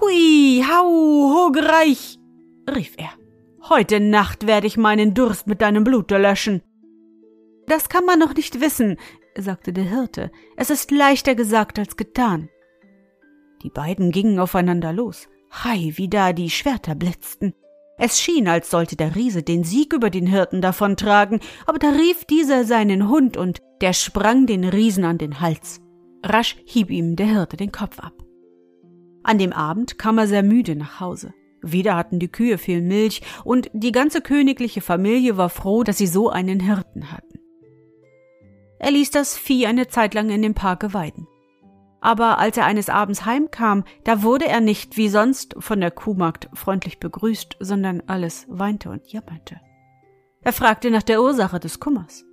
Hui, 0.00 0.64
hau, 0.66 1.34
hogreich, 1.34 2.18
rief 2.70 2.94
er. 2.96 3.10
Heute 3.68 4.00
Nacht 4.00 4.46
werde 4.46 4.66
ich 4.66 4.76
meinen 4.76 5.12
Durst 5.12 5.46
mit 5.46 5.60
deinem 5.60 5.84
Blute 5.84 6.16
löschen. 6.16 6.62
Das 7.66 7.88
kann 7.88 8.06
man 8.06 8.18
noch 8.18 8.34
nicht 8.34 8.60
wissen, 8.60 8.96
sagte 9.36 9.72
der 9.72 9.84
Hirte. 9.84 10.30
Es 10.56 10.70
ist 10.70 10.90
leichter 10.90 11.34
gesagt 11.34 11.78
als 11.78 11.96
getan. 11.96 12.48
Die 13.62 13.70
beiden 13.70 14.12
gingen 14.12 14.38
aufeinander 14.38 14.92
los. 14.92 15.28
Hei, 15.64 15.92
wie 15.96 16.08
da 16.08 16.32
die 16.32 16.50
Schwerter 16.50 16.94
blitzten. 16.94 17.54
Es 17.98 18.20
schien, 18.20 18.46
als 18.46 18.70
sollte 18.70 18.94
der 18.94 19.16
Riese 19.16 19.42
den 19.42 19.64
Sieg 19.64 19.92
über 19.92 20.08
den 20.08 20.26
Hirten 20.26 20.62
davontragen, 20.62 21.40
aber 21.66 21.80
da 21.80 21.90
rief 21.90 22.24
dieser 22.24 22.64
seinen 22.64 23.08
Hund 23.08 23.36
und 23.36 23.60
der 23.80 23.92
sprang 23.92 24.46
den 24.46 24.64
Riesen 24.64 25.04
an 25.04 25.18
den 25.18 25.40
Hals. 25.40 25.80
Rasch 26.24 26.56
hieb 26.64 26.90
ihm 26.90 27.16
der 27.16 27.26
Hirte 27.26 27.56
den 27.56 27.72
Kopf 27.72 27.98
ab. 27.98 28.12
An 29.24 29.38
dem 29.38 29.52
Abend 29.52 29.98
kam 29.98 30.18
er 30.18 30.28
sehr 30.28 30.44
müde 30.44 30.76
nach 30.76 31.00
Hause. 31.00 31.34
Wieder 31.60 31.96
hatten 31.96 32.20
die 32.20 32.30
Kühe 32.30 32.56
viel 32.56 32.82
Milch 32.82 33.22
und 33.44 33.68
die 33.72 33.92
ganze 33.92 34.20
königliche 34.20 34.80
Familie 34.80 35.36
war 35.36 35.50
froh, 35.50 35.82
dass 35.82 35.98
sie 35.98 36.06
so 36.06 36.30
einen 36.30 36.60
Hirten 36.60 37.10
hatten. 37.10 37.38
Er 38.78 38.92
ließ 38.92 39.10
das 39.10 39.36
Vieh 39.36 39.66
eine 39.66 39.88
Zeit 39.88 40.14
lang 40.14 40.30
in 40.30 40.42
dem 40.42 40.54
Parke 40.54 40.94
weiden. 40.94 41.26
Aber 42.00 42.38
als 42.38 42.56
er 42.56 42.64
eines 42.64 42.88
Abends 42.88 43.24
heimkam, 43.24 43.84
da 44.04 44.22
wurde 44.22 44.46
er 44.46 44.60
nicht 44.60 44.96
wie 44.96 45.08
sonst 45.08 45.56
von 45.58 45.80
der 45.80 45.90
Kuhmagd 45.90 46.48
freundlich 46.54 47.00
begrüßt, 47.00 47.56
sondern 47.60 48.02
alles 48.06 48.46
weinte 48.48 48.90
und 48.90 49.10
jammerte. 49.12 49.60
Er 50.42 50.52
fragte 50.52 50.90
nach 50.90 51.02
der 51.02 51.22
Ursache 51.22 51.58
des 51.58 51.80
Kummers. 51.80 52.24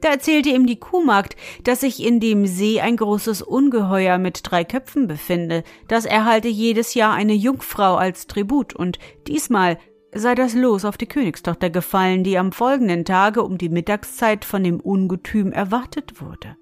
Da 0.00 0.08
erzählte 0.08 0.50
ihm 0.50 0.66
die 0.66 0.78
Kuhmagd, 0.80 1.36
dass 1.62 1.80
sich 1.80 2.02
in 2.02 2.18
dem 2.18 2.46
See 2.46 2.80
ein 2.80 2.96
großes 2.96 3.40
Ungeheuer 3.40 4.18
mit 4.18 4.40
drei 4.42 4.64
Köpfen 4.64 5.06
befinde, 5.06 5.62
das 5.86 6.04
erhalte 6.04 6.48
jedes 6.48 6.94
Jahr 6.94 7.12
eine 7.12 7.34
Jungfrau 7.34 7.94
als 7.94 8.26
Tribut, 8.26 8.74
und 8.74 8.98
diesmal 9.28 9.78
sei 10.12 10.34
das 10.34 10.54
Los 10.54 10.84
auf 10.84 10.96
die 10.96 11.06
Königstochter 11.06 11.70
gefallen, 11.70 12.24
die 12.24 12.36
am 12.36 12.50
folgenden 12.50 13.04
Tage 13.04 13.42
um 13.42 13.58
die 13.58 13.68
Mittagszeit 13.68 14.44
von 14.44 14.64
dem 14.64 14.80
Ungetüm 14.80 15.52
erwartet 15.52 16.20
wurde. 16.20 16.56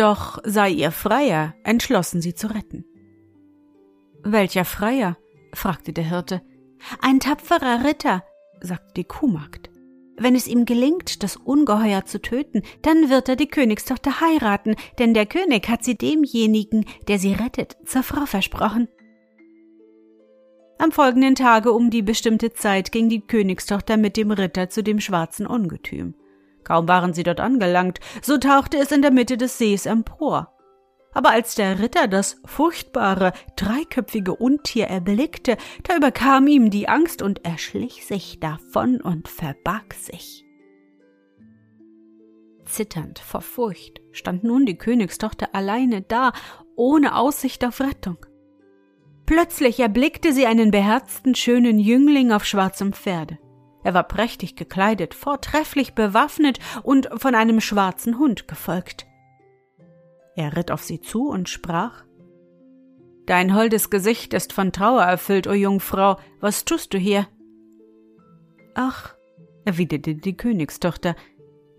Doch 0.00 0.38
sei 0.44 0.70
ihr 0.70 0.92
Freier 0.92 1.54
entschlossen, 1.62 2.22
sie 2.22 2.34
zu 2.34 2.46
retten. 2.46 2.86
Welcher 4.22 4.64
Freier? 4.64 5.18
fragte 5.52 5.92
der 5.92 6.04
Hirte. 6.04 6.40
Ein 7.02 7.20
tapferer 7.20 7.84
Ritter, 7.84 8.24
sagte 8.62 8.94
die 8.96 9.04
Kuhmagd. 9.04 9.68
Wenn 10.16 10.34
es 10.34 10.46
ihm 10.46 10.64
gelingt, 10.64 11.22
das 11.22 11.36
Ungeheuer 11.36 12.06
zu 12.06 12.18
töten, 12.18 12.62
dann 12.80 13.10
wird 13.10 13.28
er 13.28 13.36
die 13.36 13.48
Königstochter 13.48 14.22
heiraten, 14.22 14.74
denn 14.98 15.12
der 15.12 15.26
König 15.26 15.68
hat 15.68 15.84
sie 15.84 15.98
demjenigen, 15.98 16.86
der 17.06 17.18
sie 17.18 17.34
rettet, 17.34 17.76
zur 17.84 18.02
Frau 18.02 18.24
versprochen. 18.24 18.88
Am 20.78 20.92
folgenden 20.92 21.34
Tage 21.34 21.72
um 21.72 21.90
die 21.90 22.00
bestimmte 22.00 22.54
Zeit 22.54 22.90
ging 22.90 23.10
die 23.10 23.20
Königstochter 23.20 23.98
mit 23.98 24.16
dem 24.16 24.30
Ritter 24.30 24.70
zu 24.70 24.82
dem 24.82 24.98
schwarzen 24.98 25.46
Ungetüm. 25.46 26.14
Kaum 26.64 26.88
waren 26.88 27.14
sie 27.14 27.22
dort 27.22 27.40
angelangt, 27.40 28.00
so 28.22 28.38
tauchte 28.38 28.78
es 28.78 28.92
in 28.92 29.02
der 29.02 29.10
Mitte 29.10 29.36
des 29.36 29.58
Sees 29.58 29.86
empor. 29.86 30.54
Aber 31.12 31.30
als 31.30 31.54
der 31.56 31.80
Ritter 31.80 32.06
das 32.06 32.40
furchtbare, 32.44 33.32
dreiköpfige 33.56 34.34
Untier 34.34 34.86
erblickte, 34.86 35.56
da 35.82 35.96
überkam 35.96 36.46
ihm 36.46 36.70
die 36.70 36.88
Angst 36.88 37.22
und 37.22 37.44
er 37.44 37.58
schlich 37.58 38.06
sich 38.06 38.38
davon 38.38 39.00
und 39.00 39.28
verbarg 39.28 39.94
sich. 39.94 40.44
Zitternd 42.66 43.18
vor 43.18 43.40
Furcht 43.40 44.00
stand 44.12 44.44
nun 44.44 44.64
die 44.66 44.78
Königstochter 44.78 45.48
alleine 45.52 46.02
da, 46.02 46.32
ohne 46.76 47.16
Aussicht 47.16 47.64
auf 47.64 47.80
Rettung. 47.80 48.18
Plötzlich 49.26 49.80
erblickte 49.80 50.32
sie 50.32 50.46
einen 50.46 50.70
beherzten, 50.70 51.34
schönen 51.34 51.78
Jüngling 51.78 52.32
auf 52.32 52.44
schwarzem 52.44 52.92
Pferde. 52.92 53.38
Er 53.82 53.94
war 53.94 54.04
prächtig 54.04 54.56
gekleidet, 54.56 55.14
vortrefflich 55.14 55.94
bewaffnet 55.94 56.58
und 56.82 57.08
von 57.16 57.34
einem 57.34 57.60
schwarzen 57.60 58.18
Hund 58.18 58.46
gefolgt. 58.46 59.06
Er 60.36 60.56
ritt 60.56 60.70
auf 60.70 60.82
sie 60.82 61.00
zu 61.00 61.28
und 61.28 61.48
sprach 61.48 62.04
Dein 63.26 63.54
holdes 63.54 63.90
Gesicht 63.90 64.34
ist 64.34 64.52
von 64.52 64.72
Trauer 64.72 65.02
erfüllt, 65.02 65.46
o 65.46 65.52
Jungfrau, 65.52 66.18
was 66.40 66.64
tust 66.64 66.92
du 66.92 66.98
hier? 66.98 67.28
Ach, 68.74 69.14
erwiderte 69.64 70.14
die 70.16 70.36
Königstochter, 70.36 71.14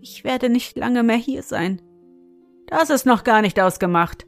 ich 0.00 0.24
werde 0.24 0.48
nicht 0.48 0.76
lange 0.76 1.02
mehr 1.02 1.16
hier 1.16 1.42
sein. 1.42 1.82
Das 2.66 2.90
ist 2.90 3.06
noch 3.06 3.22
gar 3.22 3.42
nicht 3.42 3.60
ausgemacht. 3.60 4.26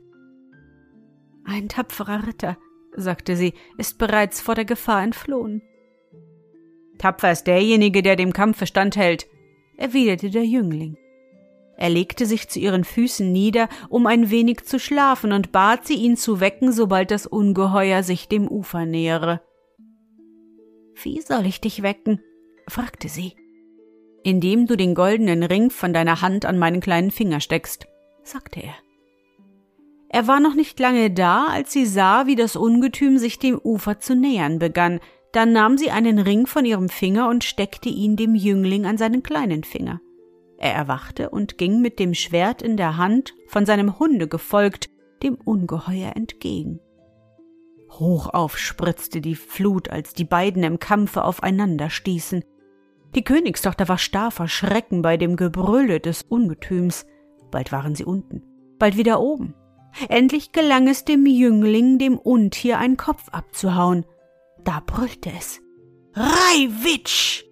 Ein 1.44 1.68
tapferer 1.68 2.26
Ritter, 2.26 2.58
sagte 2.94 3.36
sie, 3.36 3.54
ist 3.78 3.98
bereits 3.98 4.40
vor 4.40 4.54
der 4.54 4.64
Gefahr 4.64 5.02
entflohen. 5.02 5.62
Tapfer 7.04 7.32
ist 7.32 7.46
derjenige, 7.46 8.02
der 8.02 8.16
dem 8.16 8.32
Kampfe 8.32 8.66
standhält, 8.66 9.26
erwiderte 9.76 10.30
der 10.30 10.46
Jüngling. 10.46 10.96
Er 11.76 11.90
legte 11.90 12.24
sich 12.24 12.48
zu 12.48 12.58
ihren 12.58 12.82
Füßen 12.82 13.30
nieder, 13.30 13.68
um 13.90 14.06
ein 14.06 14.30
wenig 14.30 14.64
zu 14.64 14.78
schlafen, 14.78 15.32
und 15.32 15.52
bat 15.52 15.86
sie, 15.86 15.96
ihn 15.96 16.16
zu 16.16 16.40
wecken, 16.40 16.72
sobald 16.72 17.10
das 17.10 17.26
Ungeheuer 17.26 18.02
sich 18.02 18.28
dem 18.28 18.48
Ufer 18.48 18.86
nähere. 18.86 19.42
Wie 21.02 21.20
soll 21.20 21.44
ich 21.44 21.60
dich 21.60 21.82
wecken? 21.82 22.22
fragte 22.68 23.10
sie. 23.10 23.34
Indem 24.22 24.66
du 24.66 24.74
den 24.74 24.94
goldenen 24.94 25.42
Ring 25.42 25.68
von 25.68 25.92
deiner 25.92 26.22
Hand 26.22 26.46
an 26.46 26.58
meinen 26.58 26.80
kleinen 26.80 27.10
Finger 27.10 27.40
steckst, 27.40 27.86
sagte 28.22 28.60
er. 28.62 28.76
Er 30.08 30.26
war 30.26 30.40
noch 30.40 30.54
nicht 30.54 30.80
lange 30.80 31.10
da, 31.10 31.48
als 31.48 31.70
sie 31.70 31.84
sah, 31.84 32.26
wie 32.26 32.36
das 32.36 32.56
Ungetüm 32.56 33.18
sich 33.18 33.38
dem 33.38 33.60
Ufer 33.62 34.00
zu 34.00 34.14
nähern 34.14 34.58
begann, 34.58 35.00
dann 35.34 35.52
nahm 35.52 35.76
sie 35.76 35.90
einen 35.90 36.18
Ring 36.18 36.46
von 36.46 36.64
ihrem 36.64 36.88
Finger 36.88 37.28
und 37.28 37.44
steckte 37.44 37.88
ihn 37.88 38.16
dem 38.16 38.34
Jüngling 38.34 38.86
an 38.86 38.98
seinen 38.98 39.22
kleinen 39.22 39.64
Finger. 39.64 40.00
Er 40.58 40.72
erwachte 40.72 41.30
und 41.30 41.58
ging 41.58 41.80
mit 41.80 41.98
dem 41.98 42.14
Schwert 42.14 42.62
in 42.62 42.76
der 42.76 42.96
Hand, 42.96 43.34
von 43.48 43.66
seinem 43.66 43.98
Hunde 43.98 44.28
gefolgt, 44.28 44.88
dem 45.22 45.34
Ungeheuer 45.34 46.12
entgegen. 46.14 46.78
Hoch 47.90 48.28
aufspritzte 48.32 49.20
die 49.20 49.34
Flut, 49.34 49.88
als 49.90 50.14
die 50.14 50.24
beiden 50.24 50.62
im 50.62 50.78
Kampfe 50.78 51.24
aufeinander 51.24 51.90
stießen. 51.90 52.44
Die 53.14 53.24
Königstochter 53.24 53.88
war 53.88 53.98
starr 53.98 54.30
vor 54.30 54.48
Schrecken 54.48 55.02
bei 55.02 55.16
dem 55.16 55.36
Gebrülle 55.36 56.00
des 56.00 56.22
Ungetüms. 56.22 57.06
Bald 57.50 57.72
waren 57.72 57.94
sie 57.94 58.04
unten, 58.04 58.42
bald 58.78 58.96
wieder 58.96 59.20
oben. 59.20 59.54
Endlich 60.08 60.52
gelang 60.52 60.88
es 60.88 61.04
dem 61.04 61.26
Jüngling, 61.26 61.98
dem 61.98 62.18
Untier 62.18 62.78
einen 62.78 62.96
Kopf 62.96 63.28
abzuhauen. 63.30 64.04
Da 64.64 64.82
brüllte 64.84 65.30
es. 65.36 65.60
Reiwitsch! 66.14 67.44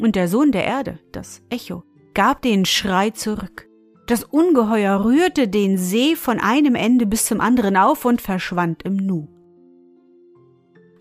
Und 0.00 0.16
der 0.16 0.28
Sohn 0.28 0.52
der 0.52 0.64
Erde, 0.64 0.98
das 1.12 1.42
Echo, 1.50 1.84
gab 2.14 2.42
den 2.42 2.64
Schrei 2.64 3.10
zurück. 3.10 3.68
Das 4.06 4.24
Ungeheuer 4.24 5.04
rührte 5.04 5.46
den 5.48 5.78
See 5.78 6.16
von 6.16 6.40
einem 6.40 6.74
Ende 6.74 7.06
bis 7.06 7.26
zum 7.26 7.40
anderen 7.40 7.76
auf 7.76 8.04
und 8.04 8.20
verschwand 8.20 8.82
im 8.82 8.96
Nu. 8.96 9.28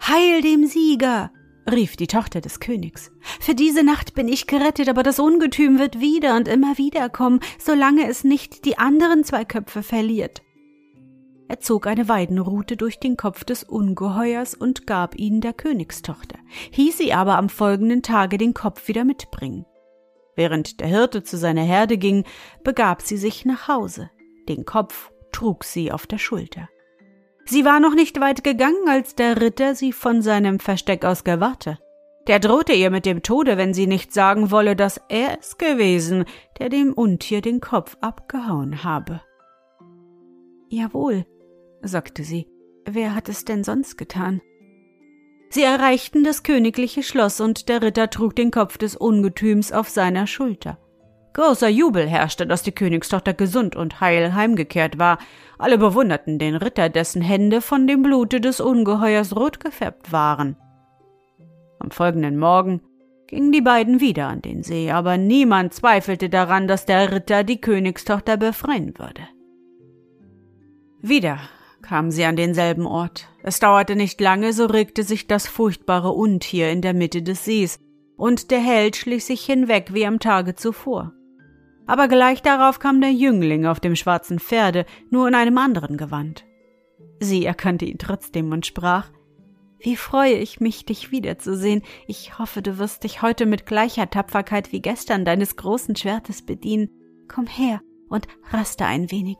Heil 0.07 0.41
dem 0.41 0.65
Sieger! 0.67 1.31
rief 1.69 1.95
die 1.95 2.07
Tochter 2.07 2.41
des 2.41 2.59
Königs. 2.59 3.11
Für 3.39 3.55
diese 3.55 3.83
Nacht 3.83 4.13
bin 4.13 4.27
ich 4.27 4.47
gerettet, 4.47 4.89
aber 4.89 5.03
das 5.03 5.19
Ungetüm 5.19 5.79
wird 5.79 5.99
wieder 5.99 6.35
und 6.35 6.47
immer 6.47 6.77
wieder 6.77 7.09
kommen, 7.09 7.39
solange 7.59 8.07
es 8.07 8.23
nicht 8.23 8.65
die 8.65 8.77
anderen 8.77 9.23
zwei 9.23 9.45
Köpfe 9.45 9.83
verliert. 9.83 10.41
Er 11.51 11.59
zog 11.59 11.85
eine 11.85 12.07
Weidenrute 12.07 12.77
durch 12.77 12.97
den 12.97 13.17
Kopf 13.17 13.43
des 13.43 13.65
Ungeheuers 13.65 14.55
und 14.55 14.87
gab 14.87 15.19
ihn 15.19 15.41
der 15.41 15.51
Königstochter, 15.51 16.39
hieß 16.71 16.97
sie 16.97 17.11
aber 17.11 17.37
am 17.37 17.49
folgenden 17.49 18.01
Tage 18.01 18.37
den 18.37 18.53
Kopf 18.53 18.87
wieder 18.87 19.03
mitbringen. 19.03 19.65
Während 20.37 20.79
der 20.79 20.87
Hirte 20.87 21.23
zu 21.23 21.35
seiner 21.35 21.63
Herde 21.63 21.97
ging, 21.97 22.23
begab 22.63 23.01
sie 23.01 23.17
sich 23.17 23.43
nach 23.43 23.67
Hause. 23.67 24.09
Den 24.47 24.63
Kopf 24.63 25.11
trug 25.33 25.65
sie 25.65 25.91
auf 25.91 26.07
der 26.07 26.19
Schulter. 26.19 26.69
Sie 27.43 27.65
war 27.65 27.81
noch 27.81 27.95
nicht 27.95 28.21
weit 28.21 28.45
gegangen, 28.45 28.87
als 28.87 29.15
der 29.15 29.41
Ritter 29.41 29.75
sie 29.75 29.91
von 29.91 30.21
seinem 30.21 30.61
Versteck 30.61 31.03
aus 31.03 31.25
gewahrte. 31.25 31.79
Der 32.27 32.39
drohte 32.39 32.71
ihr 32.71 32.91
mit 32.91 33.05
dem 33.05 33.23
Tode, 33.23 33.57
wenn 33.57 33.73
sie 33.73 33.87
nicht 33.87 34.13
sagen 34.13 34.51
wolle, 34.51 34.77
dass 34.77 35.01
er 35.09 35.37
es 35.37 35.57
gewesen, 35.57 36.23
der 36.59 36.69
dem 36.69 36.93
Untier 36.93 37.41
den 37.41 37.59
Kopf 37.59 37.97
abgehauen 37.99 38.85
habe. 38.85 39.19
Jawohl, 40.69 41.25
sagte 41.83 42.23
sie. 42.23 42.47
Wer 42.85 43.15
hat 43.15 43.29
es 43.29 43.45
denn 43.45 43.63
sonst 43.63 43.97
getan? 43.97 44.41
Sie 45.49 45.63
erreichten 45.63 46.23
das 46.23 46.43
königliche 46.43 47.03
Schloss 47.03 47.41
und 47.41 47.67
der 47.67 47.81
Ritter 47.81 48.09
trug 48.09 48.35
den 48.35 48.51
Kopf 48.51 48.77
des 48.77 48.95
Ungetüms 48.95 49.71
auf 49.71 49.89
seiner 49.89 50.25
Schulter. 50.25 50.77
Großer 51.33 51.69
Jubel 51.69 52.07
herrschte, 52.07 52.45
dass 52.45 52.63
die 52.63 52.73
Königstochter 52.73 53.33
gesund 53.33 53.75
und 53.75 54.01
heil 54.01 54.33
heimgekehrt 54.33 54.99
war. 54.99 55.17
Alle 55.57 55.77
bewunderten 55.77 56.39
den 56.39 56.55
Ritter, 56.55 56.89
dessen 56.89 57.21
Hände 57.21 57.61
von 57.61 57.87
dem 57.87 58.01
Blute 58.01 58.41
des 58.41 58.59
Ungeheuers 58.59 59.35
rot 59.35 59.59
gefärbt 59.59 60.11
waren. 60.11 60.57
Am 61.79 61.91
folgenden 61.91 62.37
Morgen 62.37 62.81
gingen 63.27 63.51
die 63.51 63.61
beiden 63.61 64.01
wieder 64.01 64.27
an 64.27 64.41
den 64.41 64.63
See, 64.63 64.91
aber 64.91 65.17
niemand 65.17 65.73
zweifelte 65.73 66.29
daran, 66.29 66.67
dass 66.67 66.85
der 66.85 67.11
Ritter 67.11 67.43
die 67.43 67.61
Königstochter 67.61 68.35
befreien 68.35 68.93
würde. 68.97 69.21
Wieder 71.01 71.39
kam 71.81 72.11
sie 72.11 72.25
an 72.25 72.35
denselben 72.35 72.85
Ort. 72.85 73.27
Es 73.43 73.59
dauerte 73.59 73.95
nicht 73.95 74.21
lange, 74.21 74.53
so 74.53 74.65
regte 74.65 75.03
sich 75.03 75.27
das 75.27 75.47
furchtbare 75.47 76.11
Untier 76.11 76.71
in 76.71 76.81
der 76.81 76.93
Mitte 76.93 77.21
des 77.21 77.45
Sees, 77.45 77.79
und 78.17 78.51
der 78.51 78.59
Held 78.59 78.95
schlich 78.95 79.25
sich 79.25 79.43
hinweg 79.43 79.93
wie 79.93 80.05
am 80.05 80.19
Tage 80.19 80.55
zuvor. 80.55 81.13
Aber 81.87 82.07
gleich 82.07 82.41
darauf 82.41 82.79
kam 82.79 83.01
der 83.01 83.11
Jüngling 83.11 83.65
auf 83.65 83.79
dem 83.79 83.95
schwarzen 83.95 84.39
Pferde, 84.39 84.85
nur 85.09 85.27
in 85.27 85.35
einem 85.35 85.57
anderen 85.57 85.97
Gewand. 85.97 86.45
Sie 87.19 87.45
erkannte 87.45 87.85
ihn 87.85 87.97
trotzdem 87.97 88.51
und 88.51 88.65
sprach 88.65 89.09
Wie 89.79 89.95
freue 89.95 90.35
ich 90.35 90.59
mich, 90.59 90.85
dich 90.85 91.11
wiederzusehen. 91.11 91.81
Ich 92.07 92.37
hoffe, 92.37 92.61
du 92.61 92.77
wirst 92.77 93.03
dich 93.03 93.21
heute 93.21 93.45
mit 93.45 93.65
gleicher 93.65 94.09
Tapferkeit 94.09 94.71
wie 94.71 94.81
gestern 94.81 95.25
deines 95.25 95.55
großen 95.55 95.95
Schwertes 95.95 96.45
bedienen. 96.45 96.89
Komm 97.27 97.47
her 97.47 97.81
und 98.09 98.27
raste 98.51 98.85
ein 98.85 99.11
wenig. 99.11 99.39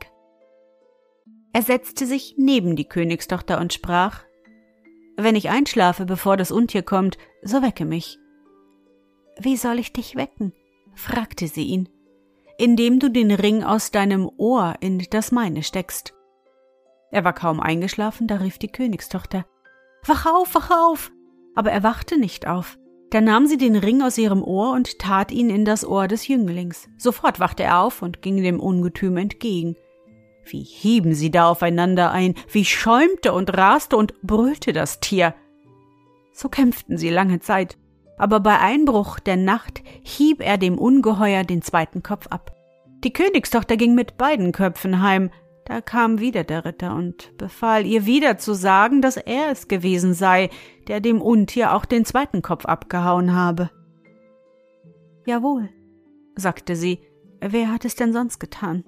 Er 1.52 1.62
setzte 1.62 2.06
sich 2.06 2.34
neben 2.38 2.76
die 2.76 2.88
Königstochter 2.88 3.60
und 3.60 3.72
sprach 3.72 4.20
Wenn 5.16 5.36
ich 5.36 5.50
einschlafe, 5.50 6.06
bevor 6.06 6.36
das 6.36 6.50
Untier 6.50 6.82
kommt, 6.82 7.18
so 7.42 7.62
wecke 7.62 7.84
mich. 7.84 8.18
Wie 9.38 9.56
soll 9.56 9.78
ich 9.78 9.92
dich 9.92 10.16
wecken? 10.16 10.52
fragte 10.94 11.46
sie 11.46 11.64
ihn. 11.64 11.88
Indem 12.58 13.00
du 13.00 13.10
den 13.10 13.30
Ring 13.30 13.64
aus 13.64 13.90
deinem 13.90 14.30
Ohr 14.36 14.74
in 14.80 15.06
das 15.10 15.32
meine 15.32 15.62
steckst. 15.62 16.14
Er 17.10 17.24
war 17.24 17.32
kaum 17.32 17.60
eingeschlafen, 17.60 18.26
da 18.26 18.36
rief 18.36 18.58
die 18.58 18.68
Königstochter 18.68 19.46
Wach 20.06 20.26
auf, 20.26 20.54
wach 20.54 20.70
auf. 20.70 21.12
Aber 21.54 21.70
er 21.70 21.82
wachte 21.82 22.18
nicht 22.18 22.46
auf. 22.46 22.78
Da 23.10 23.20
nahm 23.20 23.46
sie 23.46 23.58
den 23.58 23.76
Ring 23.76 24.00
aus 24.00 24.16
ihrem 24.16 24.42
Ohr 24.42 24.72
und 24.72 24.98
tat 24.98 25.30
ihn 25.30 25.50
in 25.50 25.66
das 25.66 25.86
Ohr 25.86 26.08
des 26.08 26.26
Jünglings. 26.26 26.88
Sofort 26.96 27.40
wachte 27.40 27.62
er 27.62 27.80
auf 27.80 28.00
und 28.00 28.22
ging 28.22 28.42
dem 28.42 28.58
Ungetüm 28.58 29.18
entgegen. 29.18 29.76
Wie 30.44 30.62
hieben 30.62 31.14
sie 31.14 31.30
da 31.30 31.48
aufeinander 31.48 32.10
ein, 32.10 32.34
wie 32.50 32.64
schäumte 32.64 33.32
und 33.32 33.56
raste 33.56 33.96
und 33.96 34.20
brüllte 34.22 34.72
das 34.72 35.00
Tier. 35.00 35.34
So 36.32 36.48
kämpften 36.48 36.98
sie 36.98 37.10
lange 37.10 37.40
Zeit, 37.40 37.76
aber 38.18 38.40
bei 38.40 38.58
Einbruch 38.58 39.18
der 39.18 39.36
Nacht 39.36 39.82
hieb 40.02 40.40
er 40.40 40.58
dem 40.58 40.78
Ungeheuer 40.78 41.44
den 41.44 41.62
zweiten 41.62 42.02
Kopf 42.02 42.26
ab. 42.28 42.54
Die 43.04 43.12
Königstochter 43.12 43.76
ging 43.76 43.94
mit 43.94 44.16
beiden 44.16 44.52
Köpfen 44.52 45.02
heim, 45.02 45.30
da 45.64 45.80
kam 45.80 46.18
wieder 46.18 46.44
der 46.44 46.64
Ritter 46.64 46.94
und 46.94 47.36
befahl 47.38 47.86
ihr 47.86 48.04
wieder 48.04 48.36
zu 48.38 48.54
sagen, 48.54 49.00
dass 49.00 49.16
er 49.16 49.50
es 49.50 49.68
gewesen 49.68 50.12
sei, 50.12 50.50
der 50.88 51.00
dem 51.00 51.20
Untier 51.20 51.74
auch 51.74 51.84
den 51.84 52.04
zweiten 52.04 52.42
Kopf 52.42 52.66
abgehauen 52.66 53.34
habe. 53.34 53.70
Jawohl, 55.24 55.68
sagte 56.34 56.74
sie, 56.74 57.00
wer 57.40 57.70
hat 57.72 57.84
es 57.84 57.94
denn 57.94 58.12
sonst 58.12 58.40
getan? 58.40 58.84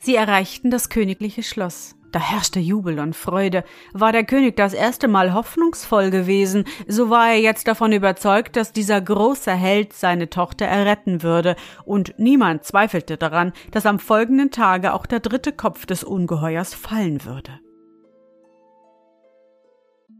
Sie 0.00 0.16
erreichten 0.16 0.70
das 0.70 0.88
königliche 0.88 1.42
Schloss. 1.42 1.94
Da 2.10 2.18
herrschte 2.18 2.58
Jubel 2.58 2.98
und 2.98 3.14
Freude. 3.14 3.62
War 3.92 4.10
der 4.10 4.24
König 4.24 4.56
das 4.56 4.72
erste 4.74 5.06
Mal 5.06 5.32
hoffnungsvoll 5.32 6.10
gewesen, 6.10 6.64
so 6.88 7.08
war 7.08 7.28
er 7.28 7.38
jetzt 7.38 7.68
davon 7.68 7.92
überzeugt, 7.92 8.56
dass 8.56 8.72
dieser 8.72 9.00
große 9.00 9.52
Held 9.52 9.92
seine 9.92 10.28
Tochter 10.28 10.66
erretten 10.66 11.22
würde, 11.22 11.54
und 11.84 12.14
niemand 12.18 12.64
zweifelte 12.64 13.16
daran, 13.16 13.52
dass 13.70 13.86
am 13.86 14.00
folgenden 14.00 14.50
Tage 14.50 14.92
auch 14.92 15.06
der 15.06 15.20
dritte 15.20 15.52
Kopf 15.52 15.86
des 15.86 16.02
Ungeheuers 16.02 16.74
fallen 16.74 17.24
würde. 17.24 17.60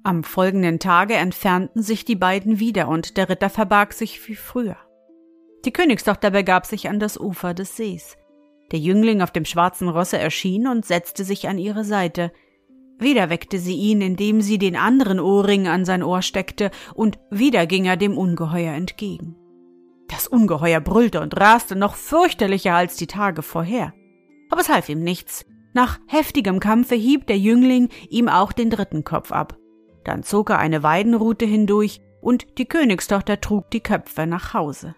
Am 0.05 0.23
folgenden 0.23 0.79
Tage 0.79 1.15
entfernten 1.15 1.83
sich 1.83 2.05
die 2.05 2.17
beiden 2.17 2.61
wieder, 2.61 2.87
und 2.87 3.17
der 3.17 3.29
Ritter 3.29 3.51
verbarg 3.51 3.95
sich 3.95 4.29
wie 4.29 4.37
früher. 4.37 4.77
Die 5.65 5.73
Königstochter 5.73 6.31
begab 6.31 6.67
sich 6.67 6.89
an 6.89 7.01
das 7.01 7.19
Ufer 7.19 7.53
des 7.53 7.77
Sees. 7.77 8.17
Der 8.73 8.79
Jüngling 8.79 9.21
auf 9.23 9.31
dem 9.31 9.45
schwarzen 9.45 9.89
Rosse 9.89 10.19
erschien 10.19 10.67
und 10.67 10.85
setzte 10.85 11.25
sich 11.25 11.49
an 11.49 11.59
ihre 11.59 11.85
Seite. 11.85 12.33
Wieder 12.99 13.31
weckte 13.31 13.59
sie 13.59 13.75
ihn, 13.75 14.01
indem 14.01 14.43
sie 14.43 14.59
den 14.59 14.77
anderen 14.77 15.19
Ohrring 15.19 15.67
an 15.67 15.85
sein 15.85 16.03
Ohr 16.03 16.23
steckte, 16.23 16.71
und 16.95 17.19
wieder 17.31 17.67
ging 17.67 17.87
er 17.87 17.97
dem 17.97 18.17
Ungeheuer 18.17 18.75
entgegen. 18.75 19.37
Das 20.09 20.27
Ungeheuer 20.27 20.81
brüllte 20.81 21.21
und 21.21 21.39
raste 21.41 21.77
noch 21.77 21.95
fürchterlicher 21.95 22.75
als 22.75 22.97
die 22.97 23.07
Tage 23.07 23.43
vorher. 23.43 23.95
Aber 24.51 24.61
es 24.61 24.69
half 24.69 24.89
ihm 24.89 25.03
nichts. 25.03 25.47
Nach 25.73 25.99
heftigem 26.09 26.61
Kampfe 26.61 26.95
hieb 26.95 27.27
der 27.27 27.39
Jüngling 27.39 27.89
ihm 28.09 28.29
auch 28.29 28.53
den 28.53 28.71
dritten 28.71 29.05
Kopf 29.05 29.33
ab. 29.33 29.57
Dann 30.05 30.23
zog 30.23 30.51
er 30.51 30.59
eine 30.59 30.83
Weidenrute 30.83 31.47
hindurch, 31.47 32.01
und 32.21 32.59
die 32.59 32.67
Königstochter 32.67 33.41
trug 33.41 33.71
die 33.71 33.81
Köpfe 33.81 34.27
nach 34.27 34.53
Hause. 34.53 34.95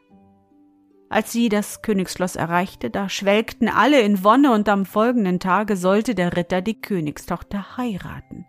Als 1.12 1.31
sie 1.31 1.51
das 1.51 1.83
Königsschloss 1.83 2.37
erreichte, 2.37 2.88
da 2.88 3.11
schwelgten 3.11 3.68
alle 3.68 4.01
in 4.01 4.25
Wonne 4.25 4.51
und 4.51 4.66
am 4.70 4.87
folgenden 4.87 5.40
Tage 5.40 5.77
sollte 5.77 6.14
der 6.14 6.38
Ritter 6.38 6.62
die 6.62 6.81
Königstochter 6.81 7.77
heiraten. 7.77 8.46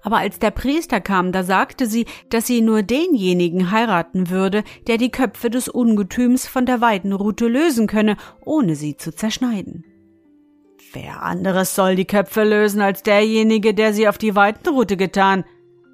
Aber 0.00 0.18
als 0.18 0.38
der 0.38 0.52
Priester 0.52 1.00
kam, 1.00 1.32
da 1.32 1.42
sagte 1.42 1.86
sie, 1.86 2.06
dass 2.30 2.46
sie 2.46 2.60
nur 2.60 2.84
denjenigen 2.84 3.72
heiraten 3.72 4.30
würde, 4.30 4.62
der 4.86 4.96
die 4.96 5.10
Köpfe 5.10 5.50
des 5.50 5.68
Ungetüms 5.68 6.46
von 6.46 6.66
der 6.66 6.80
Weidenrute 6.80 7.48
lösen 7.48 7.88
könne, 7.88 8.16
ohne 8.44 8.76
sie 8.76 8.96
zu 8.96 9.12
zerschneiden. 9.12 9.84
Wer 10.92 11.24
anderes 11.24 11.74
soll 11.74 11.96
die 11.96 12.04
Köpfe 12.04 12.44
lösen 12.44 12.80
als 12.80 13.02
derjenige, 13.02 13.74
der 13.74 13.92
sie 13.92 14.06
auf 14.06 14.18
die 14.18 14.36
Weidenrute 14.36 14.96
getan, 14.96 15.44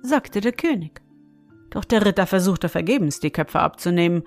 sagte 0.03 0.43
der 0.43 0.53
König. 0.53 1.01
Doch 1.71 1.87
der 1.87 2.05
Ritter 2.05 2.27
versuchte 2.27 2.69
vergebens, 2.69 3.21
die 3.21 3.31
Köpfe 3.31 3.61
abzunehmen. 3.61 4.25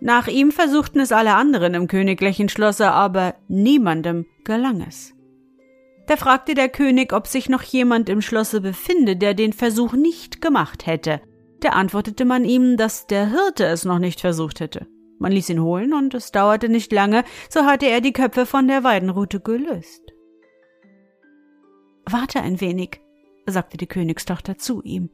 Nach 0.00 0.28
ihm 0.28 0.50
versuchten 0.50 1.00
es 1.00 1.12
alle 1.12 1.34
anderen 1.34 1.74
im 1.74 1.86
königlichen 1.86 2.48
Schlosse, 2.48 2.90
aber 2.90 3.34
niemandem 3.48 4.26
gelang 4.44 4.80
es. 4.86 5.12
Da 6.06 6.16
fragte 6.16 6.54
der 6.54 6.68
König, 6.68 7.12
ob 7.12 7.26
sich 7.26 7.48
noch 7.48 7.62
jemand 7.62 8.08
im 8.08 8.22
Schlosse 8.22 8.60
befinde, 8.60 9.16
der 9.16 9.34
den 9.34 9.52
Versuch 9.52 9.92
nicht 9.92 10.40
gemacht 10.40 10.86
hätte. 10.86 11.20
Da 11.60 11.70
antwortete 11.70 12.24
man 12.24 12.44
ihm, 12.44 12.76
dass 12.78 13.06
der 13.06 13.30
Hirte 13.30 13.66
es 13.66 13.84
noch 13.84 13.98
nicht 13.98 14.20
versucht 14.20 14.60
hätte. 14.60 14.86
Man 15.18 15.32
ließ 15.32 15.50
ihn 15.50 15.62
holen, 15.62 15.92
und 15.92 16.14
es 16.14 16.32
dauerte 16.32 16.70
nicht 16.70 16.90
lange, 16.92 17.24
so 17.50 17.64
hatte 17.64 17.86
er 17.86 18.00
die 18.00 18.14
Köpfe 18.14 18.46
von 18.46 18.66
der 18.66 18.82
Weidenrute 18.82 19.38
gelöst. 19.38 20.02
Warte 22.06 22.40
ein 22.40 22.60
wenig, 22.60 23.00
sagte 23.46 23.76
die 23.76 23.86
Königstochter 23.86 24.56
zu 24.56 24.82
ihm. 24.82 25.10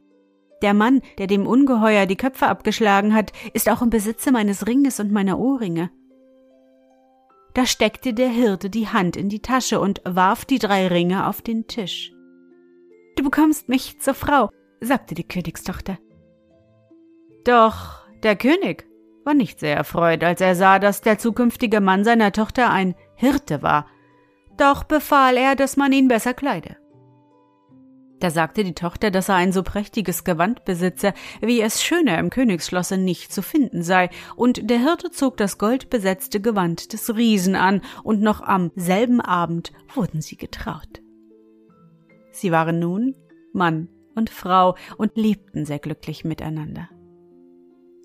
Der 0.61 0.73
Mann, 0.73 1.01
der 1.17 1.27
dem 1.27 1.45
Ungeheuer 1.45 2.05
die 2.05 2.15
Köpfe 2.15 2.47
abgeschlagen 2.47 3.13
hat, 3.13 3.31
ist 3.53 3.69
auch 3.69 3.81
im 3.81 3.89
Besitze 3.89 4.31
meines 4.31 4.67
Ringes 4.67 4.99
und 4.99 5.11
meiner 5.11 5.37
Ohrringe. 5.37 5.91
Da 7.53 7.65
steckte 7.65 8.13
der 8.13 8.29
Hirte 8.29 8.69
die 8.69 8.87
Hand 8.87 9.15
in 9.17 9.29
die 9.29 9.41
Tasche 9.41 9.79
und 9.79 10.01
warf 10.03 10.45
die 10.45 10.59
drei 10.59 10.87
Ringe 10.87 11.27
auf 11.27 11.41
den 11.41 11.67
Tisch. 11.67 12.11
Du 13.15 13.23
bekommst 13.23 13.67
mich 13.67 13.99
zur 13.99 14.13
Frau, 14.13 14.51
sagte 14.79 15.15
die 15.15 15.27
Königstochter. 15.27 15.97
Doch 17.43 18.07
der 18.23 18.35
König 18.35 18.87
war 19.25 19.33
nicht 19.33 19.59
sehr 19.59 19.75
erfreut, 19.75 20.23
als 20.23 20.41
er 20.41 20.55
sah, 20.55 20.79
dass 20.79 21.01
der 21.01 21.17
zukünftige 21.17 21.81
Mann 21.81 22.03
seiner 22.03 22.31
Tochter 22.31 22.69
ein 22.71 22.95
Hirte 23.15 23.61
war. 23.63 23.87
Doch 24.57 24.83
befahl 24.83 25.37
er, 25.37 25.55
dass 25.55 25.77
man 25.77 25.91
ihn 25.91 26.07
besser 26.07 26.33
kleide. 26.33 26.77
Da 28.19 28.31
sagte 28.31 28.63
die 28.63 28.73
Tochter, 28.73 29.11
dass 29.11 29.29
er 29.29 29.35
ein 29.35 29.51
so 29.51 29.61
prächtiges 29.61 30.23
Gewand 30.23 30.65
besitze, 30.65 31.13
wie 31.39 31.61
es 31.61 31.83
schöner 31.83 32.17
im 32.17 32.31
Königsschlosse 32.31 32.97
nicht 32.97 33.31
zu 33.31 33.43
finden 33.43 33.83
sei, 33.83 34.09
und 34.35 34.69
der 34.69 34.79
Hirte 34.79 35.11
zog 35.11 35.37
das 35.37 35.57
goldbesetzte 35.59 36.41
Gewand 36.41 36.93
des 36.93 37.15
Riesen 37.15 37.55
an, 37.55 37.81
und 38.03 38.21
noch 38.21 38.41
am 38.41 38.71
selben 38.75 39.21
Abend 39.21 39.71
wurden 39.93 40.21
sie 40.21 40.35
getraut. 40.35 41.01
Sie 42.31 42.51
waren 42.51 42.79
nun 42.79 43.15
Mann 43.53 43.89
und 44.15 44.31
Frau 44.31 44.75
und 44.97 45.15
lebten 45.15 45.65
sehr 45.65 45.79
glücklich 45.79 46.25
miteinander. 46.25 46.89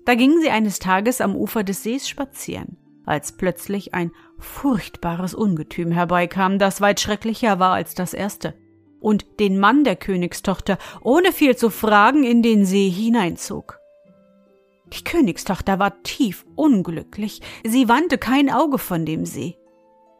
Da 0.05 0.15
gingen 0.15 0.41
sie 0.41 0.49
eines 0.49 0.79
Tages 0.79 1.21
am 1.21 1.35
Ufer 1.35 1.63
des 1.63 1.81
Sees 1.81 2.07
spazieren, 2.07 2.77
als 3.05 3.31
plötzlich 3.31 3.95
ein 3.95 4.11
furchtbares 4.37 5.33
Ungetüm 5.33 5.91
herbeikam, 5.91 6.59
das 6.59 6.81
weit 6.81 6.99
schrecklicher 6.99 7.57
war 7.57 7.73
als 7.73 7.95
das 7.95 8.13
erste 8.13 8.53
und 9.03 9.39
den 9.39 9.59
Mann 9.59 9.83
der 9.83 9.95
Königstochter, 9.95 10.77
ohne 11.01 11.31
viel 11.31 11.55
zu 11.55 11.69
fragen, 11.69 12.23
in 12.23 12.41
den 12.41 12.65
See 12.65 12.89
hineinzog. 12.89 13.79
Die 14.87 15.03
Königstochter 15.03 15.77
war 15.77 16.01
tief 16.03 16.45
unglücklich, 16.55 17.41
sie 17.65 17.89
wandte 17.89 18.17
kein 18.17 18.49
Auge 18.49 18.77
von 18.77 19.05
dem 19.05 19.25
See. 19.25 19.57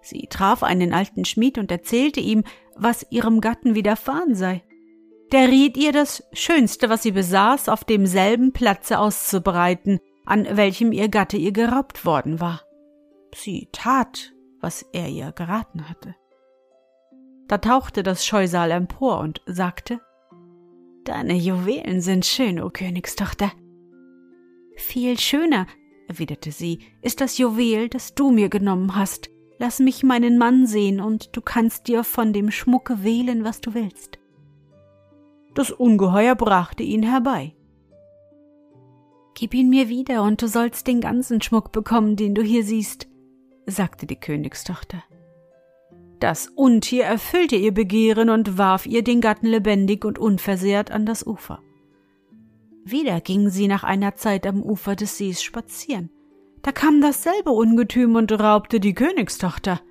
Sie 0.02 0.28
traf 0.30 0.63
einen 0.63 0.93
alten 0.93 1.24
Schmied 1.24 1.58
und 1.58 1.72
erzählte 1.72 2.19
ihm, 2.19 2.43
was 2.76 3.06
ihrem 3.10 3.39
Gatten 3.39 3.74
widerfahren 3.74 4.36
sei. 4.36 4.63
Der 5.32 5.48
riet 5.48 5.78
ihr, 5.78 5.93
das 5.93 6.24
Schönste, 6.34 6.89
was 6.89 7.04
sie 7.04 7.12
besaß, 7.12 7.69
auf 7.69 7.86
demselben 7.86 8.52
Platze 8.52 9.00
auszubreiten, 9.00 10.00
an 10.26 10.46
welchem 10.58 10.91
ihr 10.91 11.08
Gatte 11.08 11.38
ihr 11.38 11.54
geraubt 11.54 12.06
worden 12.06 12.41
war. 12.41 12.62
Sie 13.34 13.69
tat, 13.72 14.34
was 14.60 14.86
er 14.93 15.08
ihr 15.08 15.32
geraten 15.32 15.89
hatte. 15.89 16.15
Da 17.47 17.58
tauchte 17.58 18.03
das 18.03 18.25
Scheusal 18.25 18.71
empor 18.71 19.19
und 19.19 19.41
sagte 19.45 19.99
Deine 21.03 21.36
Juwelen 21.36 21.99
sind 21.99 22.25
schön, 22.25 22.62
o 22.62 22.69
Königstochter. 22.69 23.51
Viel 24.77 25.19
schöner, 25.19 25.67
erwiderte 26.08 26.51
sie, 26.51 26.79
ist 27.01 27.19
das 27.19 27.38
Juwel, 27.38 27.89
das 27.89 28.15
du 28.15 28.32
mir 28.32 28.49
genommen 28.49 28.95
hast. 28.95 29.29
Lass 29.60 29.79
mich 29.79 30.03
meinen 30.03 30.38
Mann 30.38 30.65
sehen, 30.65 31.01
und 31.01 31.36
du 31.36 31.41
kannst 31.41 31.88
dir 31.88 32.03
von 32.03 32.32
dem 32.34 32.51
Schmucke 32.51 33.03
wählen, 33.03 33.43
was 33.43 33.60
du 33.60 33.73
willst. 33.73 34.19
Das 35.53 35.71
Ungeheuer 35.71 36.36
brachte 36.36 36.84
ihn 36.84 37.03
herbei. 37.03 37.56
Gib 39.36 39.53
ihn 39.53 39.69
mir 39.69 39.89
wieder, 39.89 40.23
und 40.23 40.41
du 40.41 40.47
sollst 40.47 40.88
den 40.88 41.01
ganzen 41.01 41.41
Schmuck 41.41 41.71
bekommen, 41.71 42.15
den 42.15 42.34
du 42.34 42.41
hier 42.41 42.63
siehst, 42.63 43.08
sagte 43.65 44.06
die 44.06 44.19
Königstochter. 44.19 45.03
Das 46.24 46.48
Untier 46.48 47.04
erfüllte 47.04 47.58
ihr 47.58 47.74
Begehren 47.74 48.30
und 48.30 48.58
warf 48.58 48.86
ihr 48.86 49.04
den 49.04 49.20
Gatten 49.20 49.46
lebendig 49.46 50.06
und 50.06 50.18
unversehrt 50.18 50.90
an 50.90 51.06
das 51.06 51.28
Ufer. 51.28 51.62
Wieder 52.86 53.20
ging 53.20 53.50
sie 53.50 53.68
nach 53.68 53.84
einer 53.84 54.16
Zeit 54.16 54.48
am 54.48 54.64
Ufer 54.64 54.96
des 54.96 55.18
Sees 55.18 55.44
spazieren. 55.44 56.12
Da 56.62 56.72
kam 56.72 57.02
dasselbe 57.02 57.50
Ungetüm 57.50 58.16
und 58.16 58.32
raubte 58.32 58.80
die 58.80 58.94
Königstochter. 58.94 59.82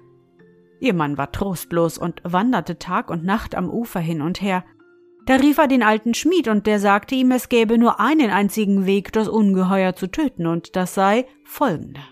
Ihr 0.81 0.95
Mann 0.95 1.19
war 1.19 1.33
trostlos 1.33 1.99
und 1.99 2.23
wanderte 2.25 2.79
Tag 2.79 3.11
und 3.11 3.25
Nacht 3.25 3.55
am 3.55 3.69
Ufer 3.69 4.01
hin 4.01 4.23
und 4.23 4.41
her. 4.41 4.65
Da 5.27 5.35
rief 5.35 5.59
er 5.59 5.69
den 5.69 5.83
alten 5.83 6.15
Schmied, 6.15 6.49
und 6.49 6.67
der 6.67 6.81
sagte 6.81 7.15
ihm, 7.15 7.31
es 7.31 7.51
gäbe 7.51 7.77
nur 7.77 8.01
einen 8.01 8.31
einzigen 8.31 8.87
Weg, 8.87 9.13
das 9.13 9.29
Ungeheuer 9.29 9.95
zu 9.97 10.07
töten, 10.07 10.47
und 10.47 10.77
das 10.77 10.95
sei 10.95 11.27
folgender. 11.45 12.09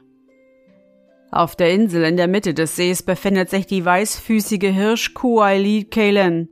Auf 1.31 1.55
der 1.55 1.73
Insel 1.73 2.05
in 2.05 2.16
der 2.16 2.29
Mitte 2.29 2.55
des 2.55 2.77
Sees 2.77 3.03
befindet 3.03 3.51
sich 3.51 3.66
die 3.66 3.85
weißfüßige 3.85 4.73
Hirschkuh 4.73 5.40
Eileen 5.40 5.88
Kalen. 5.90 6.49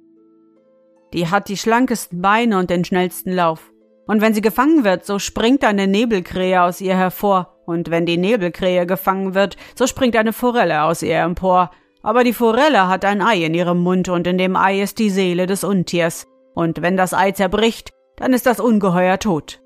Die 1.13 1.29
hat 1.29 1.49
die 1.49 1.57
schlankesten 1.57 2.21
Beine 2.21 2.59
und 2.59 2.71
den 2.71 2.85
schnellsten 2.85 3.33
Lauf. 3.33 3.73
Und 4.07 4.21
wenn 4.21 4.35
sie 4.35 4.41
gefangen 4.41 4.85
wird, 4.85 5.05
so 5.05 5.19
springt 5.19 5.65
eine 5.65 5.87
Nebelkrähe 5.87 6.63
aus 6.63 6.81
ihr 6.81 6.97
hervor. 6.97 7.57
Und 7.67 7.91
wenn 7.91 8.07
die 8.07 8.17
Nebelkrähe 8.17 8.87
gefangen 8.87 9.35
wird, 9.35 9.57
so 9.75 9.87
springt 9.87 10.17
eine 10.17 10.33
Forelle 10.33 10.85
aus 10.85 11.03
ihr 11.03 11.19
empor. 11.19 11.71
Aber 12.03 12.25
die 12.25 12.33
Forelle 12.33 12.89
hat 12.89 13.05
ein 13.05 13.21
Ei 13.21 13.45
in 13.45 13.55
ihrem 13.55 13.79
Mund 13.79 14.09
und 14.09 14.27
in 14.27 14.39
dem 14.39 14.57
Ei 14.57 14.81
ist 14.81 14.99
die 14.99 15.11
Seele 15.11 15.47
des 15.47 15.65
Untiers 15.65 16.27
und 16.55 16.83
wenn 16.83 16.97
das 16.97 17.15
Ei 17.15 17.31
zerbricht, 17.33 17.91
dann 18.17 18.33
ist 18.33 18.47
das 18.47 18.59
Ungeheuer 18.59 19.19
tot. 19.19 19.61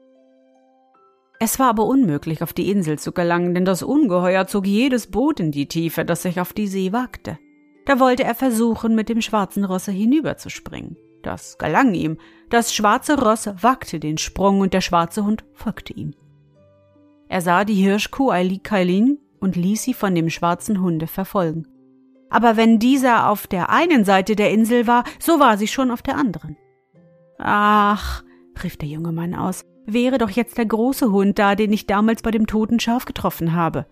Es 1.44 1.58
war 1.58 1.70
aber 1.70 1.86
unmöglich, 1.86 2.40
auf 2.40 2.52
die 2.52 2.70
Insel 2.70 3.00
zu 3.00 3.10
gelangen, 3.10 3.52
denn 3.52 3.64
das 3.64 3.82
Ungeheuer 3.82 4.46
zog 4.46 4.64
jedes 4.64 5.08
Boot 5.08 5.40
in 5.40 5.50
die 5.50 5.66
Tiefe, 5.66 6.04
das 6.04 6.22
sich 6.22 6.38
auf 6.38 6.52
die 6.52 6.68
See 6.68 6.92
wagte. 6.92 7.36
Da 7.84 7.98
wollte 7.98 8.22
er 8.22 8.36
versuchen, 8.36 8.94
mit 8.94 9.08
dem 9.08 9.20
schwarzen 9.20 9.64
Rosse 9.64 9.90
hinüberzuspringen. 9.90 10.96
Das 11.24 11.58
gelang 11.58 11.94
ihm. 11.94 12.16
Das 12.48 12.72
schwarze 12.72 13.20
Ross 13.20 13.50
wagte 13.60 13.98
den 13.98 14.18
Sprung 14.18 14.60
und 14.60 14.72
der 14.72 14.82
schwarze 14.82 15.24
Hund 15.24 15.44
folgte 15.52 15.92
ihm. 15.94 16.14
Er 17.26 17.40
sah 17.40 17.64
die 17.64 17.74
Hirschkuh 17.74 18.30
Aili 18.30 18.60
Kailin 18.60 19.18
und 19.40 19.56
ließ 19.56 19.82
sie 19.82 19.94
von 19.94 20.14
dem 20.14 20.30
schwarzen 20.30 20.80
Hunde 20.80 21.08
verfolgen. 21.08 21.66
Aber 22.30 22.56
wenn 22.56 22.78
dieser 22.78 23.28
auf 23.28 23.48
der 23.48 23.68
einen 23.68 24.04
Seite 24.04 24.36
der 24.36 24.52
Insel 24.52 24.86
war, 24.86 25.02
so 25.18 25.40
war 25.40 25.58
sie 25.58 25.66
schon 25.66 25.90
auf 25.90 26.02
der 26.02 26.16
anderen. 26.16 26.56
Ach, 27.38 28.22
rief 28.62 28.76
der 28.76 28.88
junge 28.88 29.10
Mann 29.10 29.34
aus, 29.34 29.64
wäre 29.86 30.18
doch 30.18 30.30
jetzt 30.30 30.58
der 30.58 30.66
große 30.66 31.10
Hund 31.10 31.38
da, 31.38 31.54
den 31.54 31.72
ich 31.72 31.86
damals 31.86 32.22
bei 32.22 32.30
dem 32.30 32.46
toten 32.46 32.80
Schaf 32.80 33.04
getroffen 33.04 33.54
habe. 33.54 33.86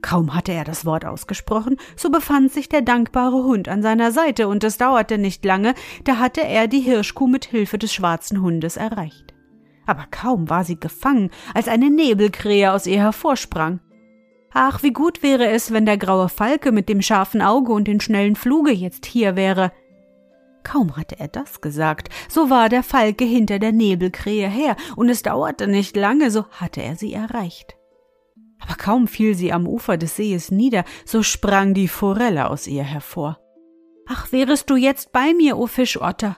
Kaum 0.00 0.34
hatte 0.34 0.52
er 0.52 0.64
das 0.64 0.84
Wort 0.84 1.04
ausgesprochen, 1.04 1.76
so 1.96 2.10
befand 2.10 2.52
sich 2.52 2.68
der 2.68 2.82
dankbare 2.82 3.42
Hund 3.42 3.68
an 3.68 3.82
seiner 3.82 4.12
Seite, 4.12 4.46
und 4.46 4.62
es 4.62 4.78
dauerte 4.78 5.18
nicht 5.18 5.44
lange, 5.44 5.74
da 6.04 6.18
hatte 6.18 6.44
er 6.44 6.68
die 6.68 6.80
Hirschkuh 6.80 7.26
mit 7.26 7.46
Hilfe 7.46 7.78
des 7.78 7.92
schwarzen 7.92 8.40
Hundes 8.40 8.76
erreicht. 8.76 9.34
Aber 9.86 10.04
kaum 10.10 10.48
war 10.50 10.64
sie 10.64 10.78
gefangen, 10.78 11.30
als 11.54 11.66
eine 11.66 11.90
Nebelkrähe 11.90 12.72
aus 12.72 12.86
ihr 12.86 12.98
hervorsprang. 12.98 13.80
Ach, 14.52 14.82
wie 14.82 14.92
gut 14.92 15.22
wäre 15.22 15.48
es, 15.48 15.72
wenn 15.72 15.86
der 15.86 15.98
graue 15.98 16.28
Falke 16.28 16.72
mit 16.72 16.88
dem 16.88 17.02
scharfen 17.02 17.42
Auge 17.42 17.72
und 17.72 17.88
den 17.88 18.00
schnellen 18.00 18.36
Fluge 18.36 18.70
jetzt 18.70 19.06
hier 19.06 19.36
wäre. 19.36 19.72
Kaum 20.62 20.96
hatte 20.96 21.18
er 21.18 21.28
das 21.28 21.60
gesagt, 21.60 22.08
so 22.28 22.50
war 22.50 22.68
der 22.68 22.82
Falke 22.82 23.24
hinter 23.24 23.58
der 23.58 23.72
Nebelkrähe 23.72 24.48
her, 24.48 24.76
und 24.96 25.08
es 25.08 25.22
dauerte 25.22 25.66
nicht 25.66 25.96
lange, 25.96 26.30
so 26.30 26.44
hatte 26.50 26.82
er 26.82 26.96
sie 26.96 27.12
erreicht. 27.12 27.76
Aber 28.60 28.74
kaum 28.74 29.06
fiel 29.08 29.34
sie 29.34 29.52
am 29.52 29.66
Ufer 29.66 29.96
des 29.96 30.16
Sees 30.16 30.50
nieder, 30.50 30.84
so 31.04 31.22
sprang 31.22 31.74
die 31.74 31.88
Forelle 31.88 32.50
aus 32.50 32.66
ihr 32.66 32.82
hervor. 32.82 33.38
Ach, 34.08 34.32
wärest 34.32 34.68
du 34.70 34.76
jetzt 34.76 35.12
bei 35.12 35.32
mir, 35.34 35.58
o 35.58 35.66
Fischotter! 35.66 36.36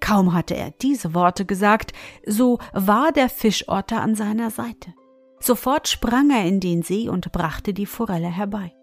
Kaum 0.00 0.32
hatte 0.32 0.56
er 0.56 0.70
diese 0.70 1.14
Worte 1.14 1.44
gesagt, 1.44 1.92
so 2.26 2.58
war 2.72 3.12
der 3.12 3.28
Fischotter 3.28 4.00
an 4.00 4.14
seiner 4.14 4.50
Seite. 4.50 4.94
Sofort 5.40 5.88
sprang 5.88 6.30
er 6.30 6.44
in 6.44 6.60
den 6.60 6.82
See 6.82 7.08
und 7.08 7.32
brachte 7.32 7.74
die 7.74 7.86
Forelle 7.86 8.28
herbei. 8.28 8.74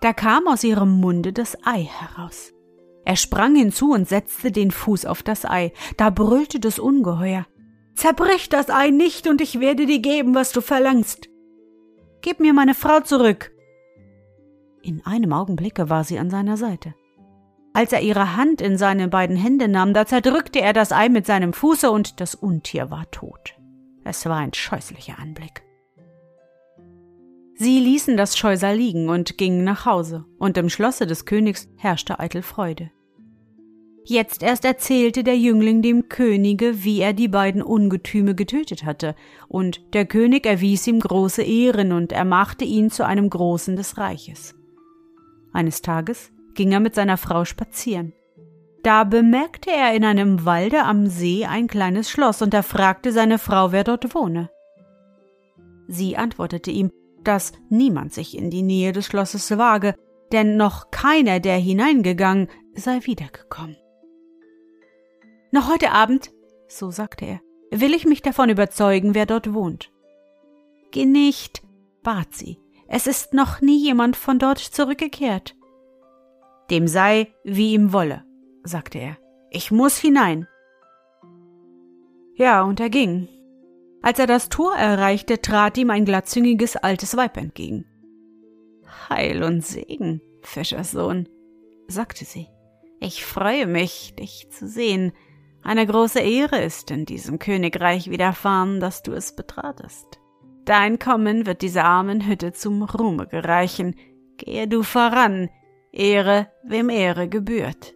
Da 0.00 0.12
kam 0.12 0.48
aus 0.48 0.64
ihrem 0.64 1.00
Munde 1.00 1.32
das 1.32 1.56
Ei 1.64 1.84
heraus. 1.84 2.52
Er 3.04 3.16
sprang 3.16 3.54
hinzu 3.54 3.92
und 3.92 4.08
setzte 4.08 4.52
den 4.52 4.70
Fuß 4.70 5.06
auf 5.06 5.22
das 5.22 5.44
Ei. 5.44 5.72
Da 5.96 6.10
brüllte 6.10 6.60
das 6.60 6.78
Ungeheuer. 6.78 7.46
Zerbrich 7.94 8.48
das 8.48 8.70
Ei 8.70 8.90
nicht, 8.90 9.26
und 9.26 9.40
ich 9.40 9.60
werde 9.60 9.86
dir 9.86 10.00
geben, 10.00 10.34
was 10.34 10.52
du 10.52 10.60
verlangst. 10.60 11.28
Gib 12.22 12.40
mir 12.40 12.52
meine 12.52 12.74
Frau 12.74 13.00
zurück. 13.00 13.52
In 14.82 15.04
einem 15.04 15.32
Augenblicke 15.32 15.90
war 15.90 16.04
sie 16.04 16.18
an 16.18 16.30
seiner 16.30 16.56
Seite. 16.56 16.94
Als 17.72 17.92
er 17.92 18.00
ihre 18.00 18.36
Hand 18.36 18.60
in 18.60 18.76
seine 18.78 19.08
beiden 19.08 19.36
Hände 19.36 19.68
nahm, 19.68 19.94
da 19.94 20.06
zerdrückte 20.06 20.60
er 20.60 20.72
das 20.72 20.92
Ei 20.92 21.08
mit 21.08 21.26
seinem 21.26 21.52
Fuße 21.52 21.90
und 21.90 22.20
das 22.20 22.34
Untier 22.34 22.90
war 22.90 23.10
tot. 23.10 23.54
Es 24.04 24.26
war 24.26 24.38
ein 24.38 24.52
scheußlicher 24.52 25.18
Anblick. 25.18 25.62
Sie 27.62 27.78
ließen 27.78 28.16
das 28.16 28.38
Scheusal 28.38 28.74
liegen 28.74 29.10
und 29.10 29.36
gingen 29.36 29.64
nach 29.64 29.84
Hause, 29.84 30.24
und 30.38 30.56
im 30.56 30.70
Schlosse 30.70 31.06
des 31.06 31.26
Königs 31.26 31.68
herrschte 31.76 32.18
eitel 32.18 32.40
Freude. 32.40 32.90
Jetzt 34.02 34.42
erst 34.42 34.64
erzählte 34.64 35.22
der 35.24 35.36
Jüngling 35.36 35.82
dem 35.82 36.08
Könige, 36.08 36.82
wie 36.84 37.02
er 37.02 37.12
die 37.12 37.28
beiden 37.28 37.60
Ungetüme 37.60 38.34
getötet 38.34 38.84
hatte, 38.84 39.14
und 39.46 39.82
der 39.92 40.06
König 40.06 40.46
erwies 40.46 40.86
ihm 40.86 41.00
große 41.00 41.42
Ehren 41.42 41.92
und 41.92 42.12
er 42.12 42.24
machte 42.24 42.64
ihn 42.64 42.90
zu 42.90 43.04
einem 43.04 43.28
Großen 43.28 43.76
des 43.76 43.98
Reiches. 43.98 44.54
Eines 45.52 45.82
Tages 45.82 46.32
ging 46.54 46.72
er 46.72 46.80
mit 46.80 46.94
seiner 46.94 47.18
Frau 47.18 47.44
spazieren. 47.44 48.14
Da 48.82 49.04
bemerkte 49.04 49.70
er 49.70 49.92
in 49.92 50.06
einem 50.06 50.46
Walde 50.46 50.84
am 50.84 51.08
See 51.08 51.44
ein 51.44 51.66
kleines 51.66 52.08
Schloss, 52.08 52.40
und 52.40 52.54
er 52.54 52.62
fragte 52.62 53.12
seine 53.12 53.38
Frau, 53.38 53.70
wer 53.70 53.84
dort 53.84 54.14
wohne. 54.14 54.48
Sie 55.88 56.16
antwortete 56.16 56.70
ihm, 56.70 56.90
dass 57.24 57.52
niemand 57.68 58.12
sich 58.12 58.36
in 58.36 58.50
die 58.50 58.62
Nähe 58.62 58.92
des 58.92 59.06
Schlosses 59.06 59.56
wage, 59.56 59.94
denn 60.32 60.56
noch 60.56 60.90
keiner, 60.90 61.40
der 61.40 61.56
hineingegangen, 61.56 62.48
sei 62.74 63.00
wiedergekommen. 63.02 63.76
Noch 65.52 65.68
heute 65.68 65.90
Abend, 65.90 66.30
so 66.68 66.90
sagte 66.90 67.24
er, 67.24 67.40
will 67.70 67.94
ich 67.94 68.06
mich 68.06 68.22
davon 68.22 68.50
überzeugen, 68.50 69.14
wer 69.14 69.26
dort 69.26 69.52
wohnt. 69.52 69.92
Geh 70.92 71.06
nicht, 71.06 71.62
bat 72.02 72.28
sie, 72.32 72.60
es 72.86 73.06
ist 73.06 73.34
noch 73.34 73.60
nie 73.60 73.82
jemand 73.82 74.16
von 74.16 74.38
dort 74.38 74.58
zurückgekehrt. 74.58 75.56
Dem 76.70 76.86
sei, 76.86 77.32
wie 77.44 77.74
ihm 77.74 77.92
wolle, 77.92 78.24
sagte 78.62 78.98
er, 78.98 79.16
ich 79.50 79.70
muss 79.70 79.98
hinein. 79.98 80.46
Ja, 82.34 82.62
und 82.62 82.80
er 82.80 82.90
ging, 82.90 83.28
als 84.02 84.18
er 84.18 84.26
das 84.26 84.48
Tor 84.48 84.74
erreichte, 84.76 85.40
trat 85.40 85.76
ihm 85.78 85.90
ein 85.90 86.04
glattzüngiges 86.04 86.76
altes 86.76 87.16
Weib 87.16 87.36
entgegen. 87.36 87.84
Heil 89.08 89.42
und 89.42 89.64
Segen, 89.64 90.22
Fischerssohn, 90.42 91.28
sagte 91.86 92.24
sie. 92.24 92.46
Ich 93.00 93.24
freue 93.24 93.66
mich, 93.66 94.14
dich 94.14 94.48
zu 94.50 94.68
sehen. 94.68 95.12
Eine 95.62 95.86
große 95.86 96.20
Ehre 96.20 96.62
ist 96.62 96.90
in 96.90 97.06
diesem 97.06 97.38
Königreich 97.38 98.10
widerfahren, 98.10 98.80
dass 98.80 99.02
du 99.02 99.12
es 99.12 99.34
betratest. 99.34 100.20
Dein 100.64 100.98
Kommen 100.98 101.46
wird 101.46 101.62
dieser 101.62 101.84
armen 101.84 102.26
Hütte 102.26 102.52
zum 102.52 102.82
Ruhme 102.82 103.26
gereichen. 103.26 103.96
Gehe 104.36 104.68
du 104.68 104.82
voran, 104.82 105.48
Ehre, 105.92 106.48
wem 106.62 106.88
Ehre 106.88 107.28
gebührt. 107.28 107.94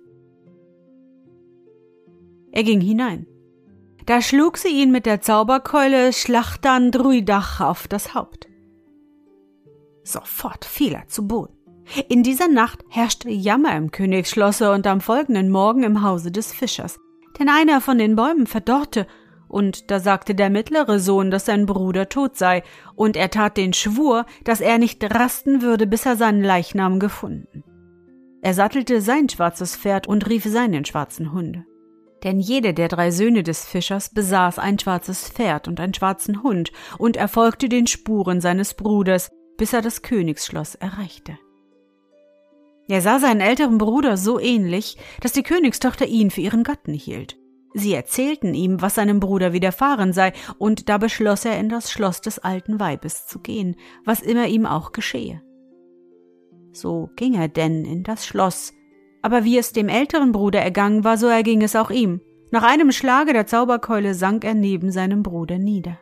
Er 2.51 2.65
ging 2.65 2.81
hinein. 2.81 3.27
Da 4.07 4.21
schlug 4.21 4.59
sie 4.59 4.69
ihn 4.69 4.91
mit 4.93 5.07
der 5.07 5.23
Zauberkeule 5.23 6.13
Schlachtern 6.13 6.91
Druidach 6.91 7.61
auf 7.61 7.89
das 7.89 8.15
Haupt. 8.15 8.49
Sofort 10.03 10.67
fiel 10.67 10.93
er 10.93 11.09
zu 11.09 11.27
Boden. 11.27 11.55
In 12.09 12.23
dieser 12.23 12.49
Nacht 12.49 12.85
herrschte 12.91 13.31
Jammer 13.31 13.75
im 13.77 13.91
Königsschlosse 13.91 14.73
und 14.73 14.87
am 14.87 15.01
folgenden 15.01 15.51
Morgen 15.51 15.85
im 15.85 16.03
Hause 16.03 16.31
des 16.31 16.53
Fischers, 16.53 16.99
denn 17.39 17.49
einer 17.49 17.81
von 17.81 17.97
den 17.97 18.15
Bäumen 18.15 18.47
verdorrte, 18.47 19.07
und 19.49 19.91
da 19.91 20.01
sagte 20.01 20.35
der 20.35 20.51
mittlere 20.51 20.99
Sohn, 20.99 21.31
dass 21.31 21.47
sein 21.47 21.65
Bruder 21.65 22.09
tot 22.09 22.37
sei, 22.37 22.63
und 22.97 23.17
er 23.17 23.31
tat 23.31 23.57
den 23.57 23.73
Schwur, 23.73 24.27
dass 24.45 24.61
er 24.61 24.79
nicht 24.79 25.03
rasten 25.15 25.63
würde, 25.63 25.87
bis 25.87 26.05
er 26.05 26.17
seinen 26.17 26.43
Leichnam 26.43 26.99
gefunden. 26.99 27.65
Er 28.43 28.53
sattelte 28.53 29.01
sein 29.01 29.29
schwarzes 29.29 29.77
Pferd 29.77 30.07
und 30.07 30.29
rief 30.29 30.45
seinen 30.45 30.85
schwarzen 30.85 31.33
Hunde 31.33 31.65
denn 32.25 32.41
jede 32.41 32.75
der 32.75 32.89
drei 32.89 33.11
Söhne 33.11 33.43
des 33.43 33.65
Fischers 33.65 34.11
besaß 34.11 34.59
ein 34.59 34.79
schwarzes 34.79 35.29
Pferd 35.29 35.69
und 35.69 35.79
einen 35.79 35.95
schwarzen 35.95 36.43
Hund 36.43 36.73
und 36.99 37.17
er 37.17 37.29
folgte 37.29 37.69
den 37.69 37.87
Spuren 37.87 38.41
seines 38.41 38.75
Bruders, 38.75 39.31
bis 39.57 39.73
er 39.73 39.83
das 39.83 40.03
Königsschloss 40.03 40.75
erreichte. 40.75 41.39
Er 42.89 43.01
sah 43.01 43.19
seinen 43.19 43.41
älteren 43.41 43.79
Bruder 43.79 44.17
so 44.17 44.39
ähnlich, 44.39 44.99
dass 45.21 45.33
die 45.33 45.43
Königstochter 45.43 46.07
ihn 46.07 46.31
für 46.31 46.41
ihren 46.41 46.65
Gatten 46.65 46.93
hielt. 46.93 47.37
Sie 47.73 47.93
erzählten 47.93 48.55
ihm, 48.55 48.83
was 48.83 48.95
seinem 48.95 49.21
Bruder 49.21 49.53
widerfahren 49.53 50.13
sei, 50.13 50.33
und 50.59 50.89
da 50.89 50.99
beschloss 50.99 51.45
er, 51.45 51.59
in 51.59 51.69
das 51.69 51.91
Schloss 51.91 52.21
des 52.21 52.39
alten 52.39 52.79
Weibes 52.79 53.27
zu 53.27 53.41
gehen, 53.41 53.77
was 54.05 54.21
immer 54.21 54.47
ihm 54.47 54.65
auch 54.65 54.93
geschehe. 54.93 55.43
So 56.73 57.11
ging 57.17 57.35
er 57.35 57.49
denn 57.49 57.85
in 57.85 58.05
das 58.05 58.27
Schloss, 58.27 58.73
aber 59.25 59.43
wie 59.43 59.57
es 59.57 59.73
dem 59.73 59.89
älteren 59.89 60.33
Bruder 60.33 60.61
ergangen 60.61 61.03
war, 61.03 61.17
so 61.17 61.29
erging 61.29 61.63
es 61.63 61.75
auch 61.77 61.91
ihm. 61.91 62.21
Nach 62.51 62.63
einem 62.63 62.93
Schlage 62.93 63.33
der 63.33 63.47
Zauberkeule 63.47 64.13
sank 64.13 64.45
er 64.45 64.53
neben 64.53 64.93
seinem 64.93 65.23
Bruder 65.23 65.59
nieder. 65.59 65.99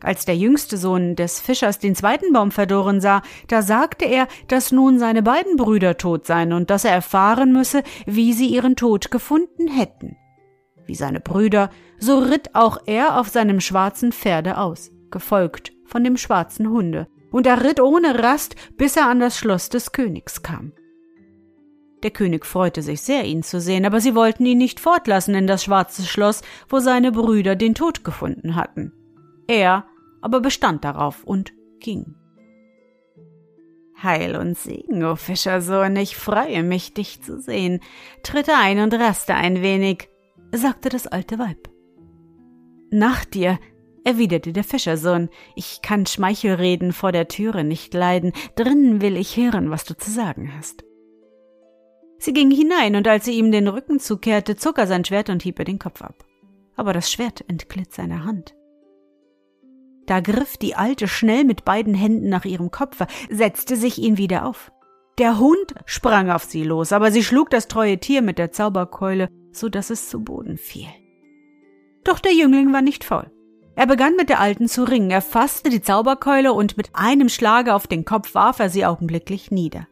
Als 0.00 0.24
der 0.24 0.36
jüngste 0.36 0.76
Sohn 0.76 1.16
des 1.16 1.40
Fischers 1.40 1.80
den 1.80 1.96
zweiten 1.96 2.32
Baum 2.32 2.52
verdorren 2.52 3.00
sah, 3.00 3.22
da 3.48 3.62
sagte 3.62 4.04
er, 4.04 4.28
dass 4.46 4.70
nun 4.70 5.00
seine 5.00 5.24
beiden 5.24 5.56
Brüder 5.56 5.96
tot 5.96 6.26
seien 6.26 6.52
und 6.52 6.70
dass 6.70 6.84
er 6.84 6.92
erfahren 6.92 7.52
müsse, 7.52 7.82
wie 8.06 8.34
sie 8.34 8.46
ihren 8.46 8.76
Tod 8.76 9.10
gefunden 9.10 9.66
hätten. 9.66 10.16
Wie 10.86 10.94
seine 10.94 11.18
Brüder, 11.18 11.70
so 11.98 12.20
ritt 12.20 12.54
auch 12.54 12.78
er 12.86 13.18
auf 13.18 13.30
seinem 13.30 13.60
schwarzen 13.60 14.12
Pferde 14.12 14.58
aus, 14.58 14.92
gefolgt 15.10 15.72
von 15.86 16.04
dem 16.04 16.16
schwarzen 16.16 16.70
Hunde, 16.70 17.08
und 17.32 17.48
er 17.48 17.64
ritt 17.64 17.80
ohne 17.80 18.22
Rast, 18.22 18.54
bis 18.76 18.96
er 18.96 19.08
an 19.08 19.18
das 19.18 19.36
Schloss 19.36 19.70
des 19.70 19.90
Königs 19.90 20.42
kam. 20.44 20.72
Der 22.02 22.10
König 22.10 22.46
freute 22.46 22.82
sich 22.82 23.02
sehr, 23.02 23.24
ihn 23.24 23.42
zu 23.42 23.60
sehen, 23.60 23.84
aber 23.84 24.00
sie 24.00 24.14
wollten 24.14 24.46
ihn 24.46 24.58
nicht 24.58 24.80
fortlassen 24.80 25.34
in 25.34 25.46
das 25.46 25.64
schwarze 25.64 26.02
Schloss, 26.02 26.42
wo 26.68 26.78
seine 26.78 27.12
Brüder 27.12 27.56
den 27.56 27.74
Tod 27.74 28.04
gefunden 28.04 28.56
hatten. 28.56 28.92
Er 29.46 29.84
aber 30.22 30.40
bestand 30.40 30.84
darauf 30.84 31.24
und 31.24 31.52
ging. 31.80 32.14
Heil 34.02 34.36
und 34.36 34.56
Segen, 34.56 35.04
o 35.04 35.12
oh 35.12 35.16
Fischersohn, 35.16 35.94
ich 35.96 36.16
freue 36.16 36.62
mich, 36.62 36.94
dich 36.94 37.22
zu 37.22 37.38
sehen. 37.38 37.80
Tritt 38.22 38.48
ein 38.48 38.80
und 38.80 38.94
raste 38.94 39.34
ein 39.34 39.60
wenig, 39.60 40.08
sagte 40.52 40.88
das 40.88 41.06
alte 41.06 41.38
Weib. 41.38 41.68
Nach 42.90 43.24
dir, 43.26 43.58
erwiderte 44.04 44.52
der 44.52 44.64
Fischersohn, 44.64 45.28
ich 45.54 45.82
kann 45.82 46.06
Schmeichelreden 46.06 46.92
vor 46.92 47.12
der 47.12 47.28
Türe 47.28 47.62
nicht 47.62 47.92
leiden, 47.92 48.32
drinnen 48.56 49.02
will 49.02 49.16
ich 49.16 49.36
hören, 49.36 49.70
was 49.70 49.84
du 49.84 49.96
zu 49.96 50.10
sagen 50.10 50.52
hast. 50.56 50.84
Sie 52.20 52.34
ging 52.34 52.50
hinein, 52.50 52.96
und 52.96 53.08
als 53.08 53.24
sie 53.24 53.32
ihm 53.32 53.50
den 53.50 53.66
Rücken 53.66 53.98
zukehrte, 53.98 54.54
zog 54.54 54.76
er 54.78 54.86
sein 54.86 55.04
Schwert 55.06 55.30
und 55.30 55.42
hieb 55.42 55.58
ihr 55.58 55.64
den 55.64 55.78
Kopf 55.78 56.02
ab. 56.02 56.26
Aber 56.76 56.92
das 56.92 57.10
Schwert 57.10 57.42
entglitt 57.48 57.94
seiner 57.94 58.24
Hand. 58.24 58.54
Da 60.06 60.20
griff 60.20 60.58
die 60.58 60.74
Alte 60.74 61.08
schnell 61.08 61.44
mit 61.44 61.64
beiden 61.64 61.94
Händen 61.94 62.28
nach 62.28 62.44
ihrem 62.44 62.70
Kopfe, 62.70 63.06
setzte 63.30 63.74
sich 63.74 63.98
ihn 63.98 64.18
wieder 64.18 64.44
auf. 64.44 64.70
Der 65.18 65.38
Hund 65.38 65.74
sprang 65.86 66.30
auf 66.30 66.44
sie 66.44 66.62
los, 66.62 66.92
aber 66.92 67.10
sie 67.10 67.24
schlug 67.24 67.48
das 67.48 67.68
treue 67.68 67.98
Tier 67.98 68.20
mit 68.20 68.38
der 68.38 68.52
Zauberkeule, 68.52 69.28
so 69.50 69.70
dass 69.70 69.88
es 69.88 70.10
zu 70.10 70.22
Boden 70.22 70.58
fiel. 70.58 70.88
Doch 72.04 72.18
der 72.18 72.34
Jüngling 72.34 72.72
war 72.72 72.82
nicht 72.82 73.04
faul. 73.04 73.30
Er 73.76 73.86
begann 73.86 74.16
mit 74.16 74.28
der 74.28 74.40
Alten 74.40 74.68
zu 74.68 74.84
ringen, 74.84 75.10
er 75.10 75.22
fasste 75.22 75.70
die 75.70 75.80
Zauberkeule 75.80 76.52
und 76.52 76.76
mit 76.76 76.90
einem 76.92 77.30
Schlage 77.30 77.74
auf 77.74 77.86
den 77.86 78.04
Kopf 78.04 78.34
warf 78.34 78.58
er 78.58 78.68
sie 78.68 78.84
augenblicklich 78.84 79.50
nieder. 79.50 79.86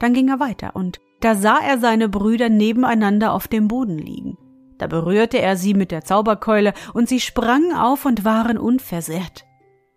Dann 0.00 0.14
ging 0.14 0.28
er 0.28 0.40
weiter 0.40 0.74
und 0.74 1.00
da 1.20 1.34
sah 1.34 1.58
er 1.58 1.78
seine 1.78 2.08
Brüder 2.08 2.48
nebeneinander 2.48 3.32
auf 3.32 3.48
dem 3.48 3.68
Boden 3.68 3.98
liegen. 3.98 4.38
Da 4.78 4.86
berührte 4.86 5.40
er 5.40 5.56
sie 5.56 5.74
mit 5.74 5.90
der 5.90 6.04
Zauberkeule, 6.04 6.72
und 6.94 7.08
sie 7.08 7.20
sprangen 7.20 7.74
auf 7.74 8.04
und 8.04 8.24
waren 8.24 8.58
unversehrt. 8.58 9.44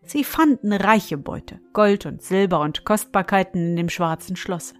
Sie 0.04 0.24
fanden 0.24 0.74
reiche 0.74 1.18
Beute, 1.18 1.60
Gold 1.74 2.06
und 2.06 2.24
Silber 2.24 2.60
und 2.62 2.84
Kostbarkeiten 2.84 3.72
in 3.72 3.76
dem 3.76 3.90
schwarzen 3.90 4.36
Schlosse. 4.36 4.76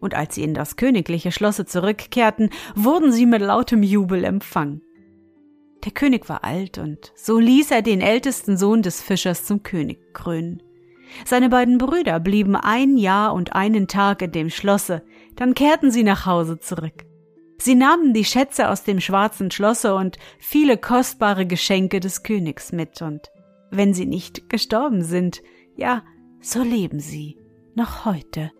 Und 0.00 0.14
als 0.14 0.36
sie 0.36 0.44
in 0.44 0.54
das 0.54 0.76
königliche 0.76 1.32
Schlosse 1.32 1.66
zurückkehrten, 1.66 2.50
wurden 2.76 3.10
sie 3.10 3.26
mit 3.26 3.42
lautem 3.42 3.82
Jubel 3.82 4.22
empfangen. 4.22 4.82
Der 5.84 5.92
König 5.92 6.28
war 6.28 6.44
alt, 6.44 6.78
und 6.78 7.12
so 7.16 7.38
ließ 7.38 7.70
er 7.72 7.82
den 7.82 8.00
ältesten 8.00 8.56
Sohn 8.56 8.82
des 8.82 9.02
Fischers 9.02 9.44
zum 9.44 9.62
König 9.62 10.14
krönen. 10.14 10.62
Seine 11.24 11.48
beiden 11.48 11.78
Brüder 11.78 12.20
blieben 12.20 12.56
ein 12.56 12.96
Jahr 12.96 13.34
und 13.34 13.54
einen 13.54 13.88
Tag 13.88 14.22
in 14.22 14.32
dem 14.32 14.50
Schlosse, 14.50 15.02
dann 15.36 15.54
kehrten 15.54 15.90
sie 15.90 16.02
nach 16.02 16.26
Hause 16.26 16.58
zurück. 16.58 17.04
Sie 17.58 17.74
nahmen 17.74 18.12
die 18.12 18.24
Schätze 18.24 18.68
aus 18.68 18.82
dem 18.82 19.00
schwarzen 19.00 19.50
Schlosse 19.50 19.94
und 19.94 20.18
viele 20.38 20.76
kostbare 20.76 21.46
Geschenke 21.46 22.00
des 22.00 22.22
Königs 22.22 22.72
mit, 22.72 23.00
und 23.00 23.30
wenn 23.70 23.94
sie 23.94 24.06
nicht 24.06 24.48
gestorben 24.50 25.02
sind, 25.02 25.42
ja, 25.76 26.02
so 26.40 26.62
leben 26.62 27.00
sie 27.00 27.38
noch 27.74 28.04
heute. 28.04 28.50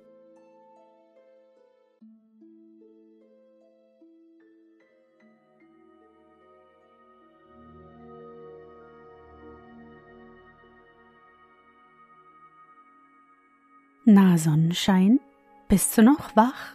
Na 14.07 14.37
Sonnenschein, 14.37 15.19
bist 15.67 15.97
du 15.97 16.03
noch 16.03 16.37
wach? 16.37 16.75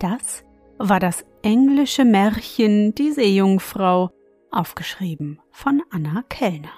Das 0.00 0.42
war 0.76 0.98
das 0.98 1.24
englische 1.42 2.04
Märchen 2.04 2.96
Die 2.96 3.12
Seejungfrau, 3.12 4.10
aufgeschrieben 4.50 5.38
von 5.52 5.82
Anna 5.90 6.24
Kellner. 6.28 6.72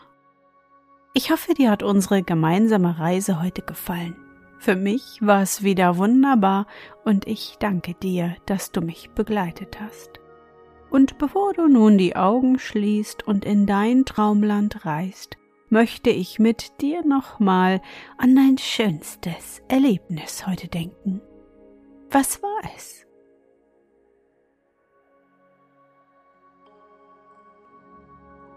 Ich 1.15 1.31
hoffe, 1.31 1.55
dir 1.55 1.71
hat 1.71 1.83
unsere 1.83 2.23
gemeinsame 2.23 2.99
Reise 2.99 3.41
heute 3.41 3.63
gefallen. 3.63 4.17
Für 4.59 4.77
mich 4.77 5.17
war 5.23 5.41
es 5.41 5.63
wieder 5.63 5.97
wunderbar 5.97 6.67
und 7.07 7.27
ich 7.27 7.57
danke 7.59 7.95
dir, 7.95 8.37
dass 8.45 8.73
du 8.73 8.83
mich 8.83 9.09
begleitet 9.15 9.81
hast. 9.81 10.21
Und 10.91 11.17
bevor 11.17 11.55
du 11.55 11.69
nun 11.69 11.97
die 11.97 12.17
Augen 12.17 12.59
schließt 12.59 13.27
und 13.27 13.47
in 13.47 13.65
dein 13.65 14.05
Traumland 14.05 14.85
reist, 14.85 15.39
möchte 15.71 16.11
ich 16.11 16.39
mit 16.39 16.81
dir 16.81 17.07
nochmal 17.07 17.81
an 18.19 18.35
dein 18.35 18.59
schönstes 18.59 19.63
Erlebnis 19.69 20.47
heute 20.47 20.69
denken. 20.69 21.23
Was 22.11 22.43
war 22.43 22.61
es? 22.77 23.07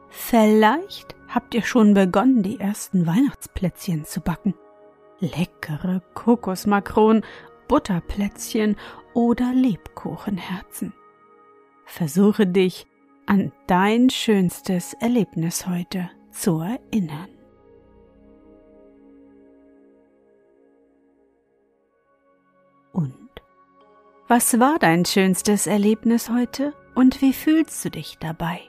Vielleicht 0.10 1.16
habt 1.28 1.54
ihr 1.54 1.64
schon 1.64 1.94
begonnen, 1.94 2.44
die 2.44 2.60
ersten 2.60 3.06
Weihnachtsplätzchen 3.06 4.06
zu 4.06 4.22
backen. 4.22 4.56
Leckere 5.20 6.02
Kokosmakronen, 6.16 7.24
Butterplätzchen 7.68 8.76
oder 9.14 9.54
Lebkuchenherzen. 9.54 10.94
Versuche 11.86 12.48
dich 12.48 12.88
an 13.26 13.52
dein 13.68 14.10
schönstes 14.10 14.94
Erlebnis 14.96 15.68
heute 15.68 16.10
zu 16.34 16.60
erinnern. 16.60 17.30
Und 22.92 23.16
was 24.28 24.60
war 24.60 24.80
dein 24.80 25.06
schönstes 25.06 25.68
Erlebnis 25.68 26.30
heute 26.30 26.74
und 26.96 27.22
wie 27.22 27.34
fühlst 27.34 27.84
du 27.86 27.92
dich 27.92 28.18
dabei? 28.20 28.60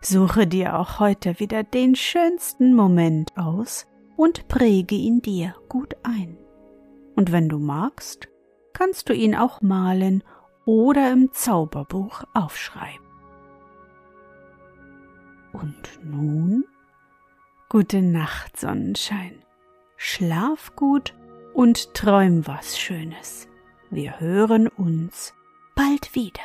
Suche 0.00 0.46
dir 0.46 0.78
auch 0.78 1.00
heute 1.00 1.40
wieder 1.40 1.64
den 1.64 1.94
schönsten 1.96 2.74
Moment 2.74 3.36
aus 3.36 3.86
und 4.16 4.46
präge 4.48 4.94
ihn 4.94 5.20
dir 5.20 5.54
gut 5.68 5.96
ein. 6.02 6.38
Und 7.16 7.32
wenn 7.32 7.48
du 7.48 7.58
magst, 7.58 8.28
kannst 8.72 9.08
du 9.08 9.14
ihn 9.14 9.34
auch 9.34 9.62
malen 9.62 10.22
oder 10.64 11.12
im 11.12 11.32
Zauberbuch 11.32 12.24
aufschreiben. 12.34 13.06
Und 15.52 16.00
nun 16.04 16.64
gute 17.68 18.02
Nacht, 18.02 18.58
Sonnenschein. 18.58 19.42
Schlaf 19.96 20.74
gut 20.76 21.14
und 21.54 21.94
träum 21.94 22.46
was 22.46 22.78
Schönes. 22.78 23.48
Wir 23.90 24.20
hören 24.20 24.68
uns 24.68 25.34
bald 25.74 26.14
wieder. 26.14 26.42